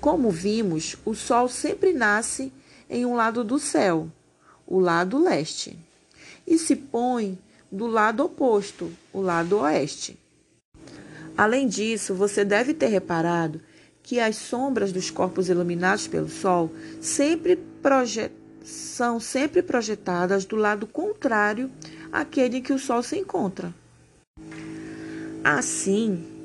Como 0.00 0.30
vimos, 0.30 0.96
o 1.04 1.16
Sol 1.16 1.48
sempre 1.48 1.92
nasce 1.92 2.52
em 2.88 3.04
um 3.04 3.16
lado 3.16 3.42
do 3.42 3.58
céu, 3.58 4.08
o 4.64 4.78
lado 4.78 5.18
leste, 5.18 5.76
e 6.46 6.58
se 6.58 6.76
põe 6.76 7.36
do 7.68 7.88
lado 7.88 8.24
oposto, 8.24 8.92
o 9.12 9.20
lado 9.20 9.58
oeste. 9.58 10.16
Além 11.36 11.66
disso, 11.66 12.14
você 12.14 12.44
deve 12.44 12.72
ter 12.72 12.86
reparado 12.86 13.60
que 14.00 14.20
as 14.20 14.36
sombras 14.36 14.92
dos 14.92 15.10
corpos 15.10 15.48
iluminados 15.48 16.06
pelo 16.06 16.28
Sol 16.28 16.70
sempre 17.00 17.58
são 18.62 19.18
sempre 19.18 19.60
projetadas 19.60 20.44
do 20.44 20.54
lado 20.54 20.86
contrário 20.86 21.68
àquele 22.12 22.58
em 22.58 22.62
que 22.62 22.72
o 22.72 22.78
Sol 22.78 23.02
se 23.02 23.18
encontra. 23.18 23.74
Assim, 25.42 26.35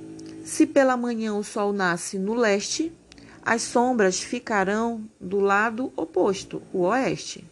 se 0.44 0.66
pela 0.66 0.98
manhã 0.98 1.34
o 1.34 1.44
Sol 1.44 1.74
nasce 1.74 2.18
no 2.18 2.34
leste, 2.34 2.92
as 3.44 3.64
sombras 3.64 4.20
ficarão 4.20 5.04
do 5.20 5.40
lado 5.40 5.92
oposto, 5.96 6.62
o 6.72 6.82
oeste. 6.82 7.44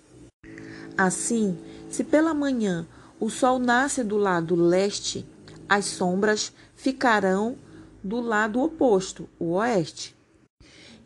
Assim, 0.95 1.57
se 1.89 2.03
pela 2.03 2.33
manhã 2.33 2.85
o 3.19 3.29
sol 3.29 3.57
nasce 3.57 4.03
do 4.03 4.17
lado 4.17 4.55
leste, 4.55 5.25
as 5.67 5.85
sombras 5.85 6.53
ficarão 6.75 7.57
do 8.03 8.21
lado 8.21 8.61
oposto, 8.61 9.27
o 9.39 9.53
oeste. 9.53 10.15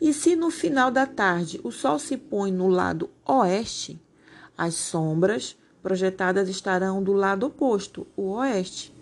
E 0.02 0.14
se 0.14 0.36
no 0.36 0.52
final 0.52 0.92
da 0.92 1.06
tarde 1.06 1.62
o 1.64 1.72
sol 1.72 1.98
se 1.98 2.18
põe 2.18 2.52
no 2.52 2.68
lado 2.68 3.10
oeste, 3.26 4.02
as 4.58 4.76
sombras 4.76 5.56
projetadas 5.82 6.50
estarão 6.50 7.02
do 7.02 7.14
lado 7.14 7.46
oposto, 7.46 8.06
o 8.18 8.34
oeste. 8.34 8.93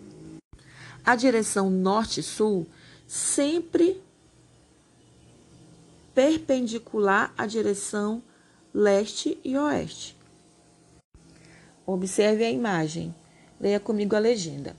A 1.05 1.15
direção 1.15 1.69
norte-sul 1.69 2.67
sempre 3.07 4.01
perpendicular 6.13 7.33
à 7.37 7.45
direção 7.45 8.21
leste 8.73 9.37
e 9.43 9.57
oeste. 9.57 10.15
Observe 11.85 12.43
a 12.43 12.51
imagem. 12.51 13.13
Leia 13.59 13.79
comigo 13.79 14.15
a 14.15 14.19
legenda. 14.19 14.75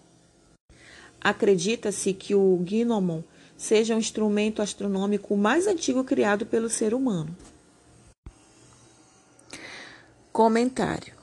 Acredita-se 1.21 2.13
que 2.13 2.35
o 2.35 2.57
gnomon 2.59 3.23
seja 3.57 3.95
o 3.95 3.99
instrumento 3.99 4.61
astronômico 4.61 5.37
mais 5.37 5.67
antigo 5.67 6.03
criado 6.03 6.47
pelo 6.47 6.69
ser 6.69 6.95
humano. 6.95 7.37
Comentário. 10.33 11.22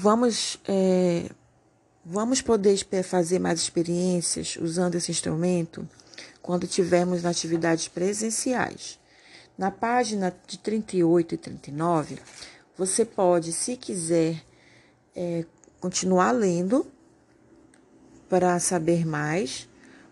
Vamos, 0.00 0.60
é, 0.68 1.28
vamos 2.04 2.40
poder 2.40 2.78
fazer 3.02 3.40
mais 3.40 3.58
experiências 3.58 4.56
usando 4.62 4.94
esse 4.94 5.10
instrumento 5.10 5.88
quando 6.40 6.68
tivermos 6.68 7.24
atividades 7.24 7.88
presenciais. 7.88 8.96
Na 9.58 9.72
página 9.72 10.32
de 10.46 10.56
38 10.56 11.34
e 11.34 11.38
39, 11.38 12.16
você 12.76 13.04
pode, 13.04 13.52
se 13.52 13.76
quiser, 13.76 14.40
é, 15.16 15.44
continuar 15.80 16.30
lendo 16.30 16.86
para 18.28 18.56
saber 18.60 19.04
mais, 19.04 19.68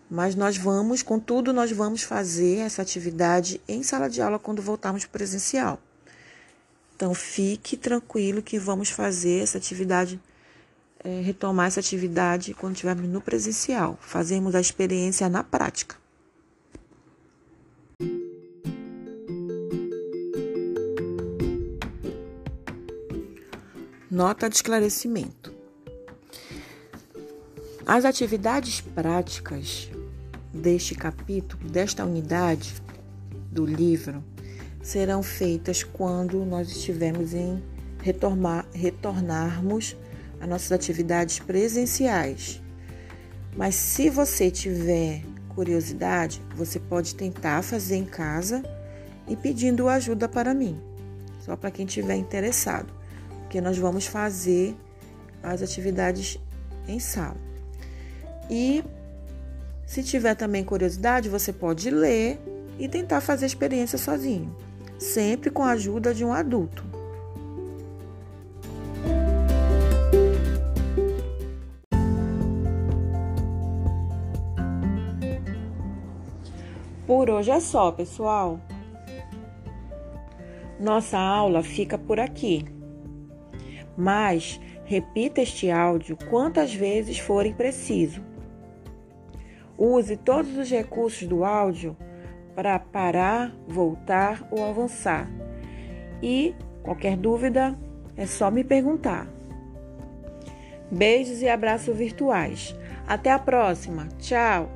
mas 0.09 0.35
nós 0.35 0.57
vamos, 0.57 1.01
contudo, 1.01 1.53
nós 1.53 1.71
vamos 1.71 2.03
fazer 2.03 2.57
essa 2.57 2.81
atividade 2.81 3.61
em 3.65 3.81
sala 3.83 4.09
de 4.09 4.21
aula 4.21 4.37
quando 4.37 4.61
voltarmos 4.61 5.05
presencial. 5.05 5.79
Então, 6.97 7.13
fique 7.13 7.77
tranquilo 7.77 8.41
que 8.41 8.57
vamos 8.57 8.89
fazer 8.89 9.43
essa 9.43 9.59
atividade, 9.59 10.19
é, 11.03 11.21
retomar 11.21 11.67
essa 11.67 11.79
atividade 11.79 12.55
quando 12.55 12.73
estivermos 12.73 13.07
no 13.07 13.21
presencial. 13.21 13.99
Fazemos 14.01 14.55
a 14.55 14.59
experiência 14.59 15.29
na 15.29 15.43
prática. 15.43 15.95
Nota 24.09 24.49
de 24.49 24.55
esclarecimento. 24.55 25.53
As 27.85 28.05
atividades 28.05 28.81
práticas 28.81 29.87
deste 30.51 30.95
capítulo, 30.95 31.69
desta 31.69 32.03
unidade 32.03 32.73
do 33.51 33.67
livro, 33.67 34.23
serão 34.87 35.21
feitas 35.21 35.83
quando 35.83 36.45
nós 36.45 36.69
estivermos 36.69 37.33
em 37.33 37.61
retornar, 38.01 38.65
retornarmos 38.73 39.97
às 40.39 40.47
nossas 40.47 40.71
atividades 40.71 41.39
presenciais. 41.39 42.61
Mas 43.53 43.75
se 43.75 44.09
você 44.09 44.49
tiver 44.49 45.23
curiosidade, 45.49 46.41
você 46.55 46.79
pode 46.79 47.15
tentar 47.15 47.63
fazer 47.63 47.97
em 47.97 48.05
casa 48.05 48.63
e 49.27 49.35
pedindo 49.35 49.89
ajuda 49.89 50.29
para 50.29 50.53
mim, 50.53 50.81
só 51.41 51.57
para 51.57 51.69
quem 51.69 51.85
estiver 51.85 52.15
interessado, 52.15 52.87
porque 53.41 53.59
nós 53.59 53.77
vamos 53.77 54.07
fazer 54.07 54.73
as 55.43 55.61
atividades 55.61 56.39
em 56.87 56.97
sala. 56.97 57.35
E 58.49 58.81
se 59.85 60.01
tiver 60.01 60.35
também 60.35 60.63
curiosidade, 60.63 61.27
você 61.27 61.51
pode 61.51 61.89
ler 61.89 62.39
e 62.79 62.87
tentar 62.87 63.19
fazer 63.19 63.43
a 63.43 63.47
experiência 63.47 63.97
sozinho, 63.97 64.55
sempre 64.97 65.49
com 65.49 65.63
a 65.63 65.71
ajuda 65.71 66.13
de 66.13 66.23
um 66.25 66.33
adulto. 66.33 66.85
Por 77.05 77.29
hoje 77.29 77.51
é 77.51 77.59
só, 77.59 77.91
pessoal. 77.91 78.59
Nossa 80.79 81.17
aula 81.17 81.63
fica 81.63 81.97
por 81.97 82.19
aqui. 82.19 82.65
Mas 83.97 84.59
repita 84.85 85.41
este 85.41 85.71
áudio 85.71 86.17
quantas 86.29 86.73
vezes 86.73 87.17
forem 87.17 87.53
preciso 87.53 88.21
Use 89.77 90.17
todos 90.17 90.57
os 90.57 90.71
recursos 90.71 91.27
do 91.27 91.45
áudio 91.45 91.95
para 92.57 92.79
parar, 92.79 93.55
voltar 93.67 94.47
ou 94.49 94.65
avançar. 94.65 95.29
E 96.23 96.55
qualquer 96.81 97.15
dúvida 97.15 97.77
é 98.15 98.25
só 98.25 98.49
me 98.49 98.63
perguntar. 98.63 99.27
Beijos 100.89 101.43
e 101.43 101.47
abraços 101.47 101.95
virtuais. 101.95 102.75
Até 103.07 103.31
a 103.31 103.37
próxima. 103.37 104.07
Tchau! 104.17 104.71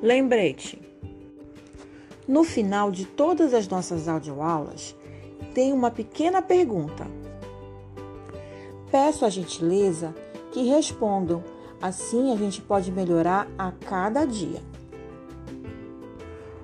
Lembrete: 0.00 0.80
no 2.28 2.44
final 2.44 2.92
de 2.92 3.06
todas 3.06 3.52
as 3.52 3.66
nossas 3.66 4.06
audioaulas, 4.06 4.94
tem 5.52 5.72
uma 5.72 5.90
pequena 5.90 6.40
pergunta. 6.40 7.17
Peço 8.90 9.24
a 9.24 9.28
gentileza 9.28 10.14
que 10.50 10.62
respondam, 10.62 11.44
assim 11.80 12.32
a 12.32 12.36
gente 12.36 12.62
pode 12.62 12.90
melhorar 12.90 13.46
a 13.58 13.70
cada 13.70 14.24
dia. 14.24 14.62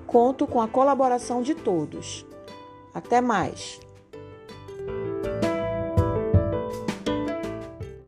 Conto 0.07 0.47
com 0.47 0.61
a 0.61 0.67
colaboração 0.67 1.41
de 1.41 1.53
todos. 1.53 2.25
Até 2.93 3.21
mais! 3.21 3.84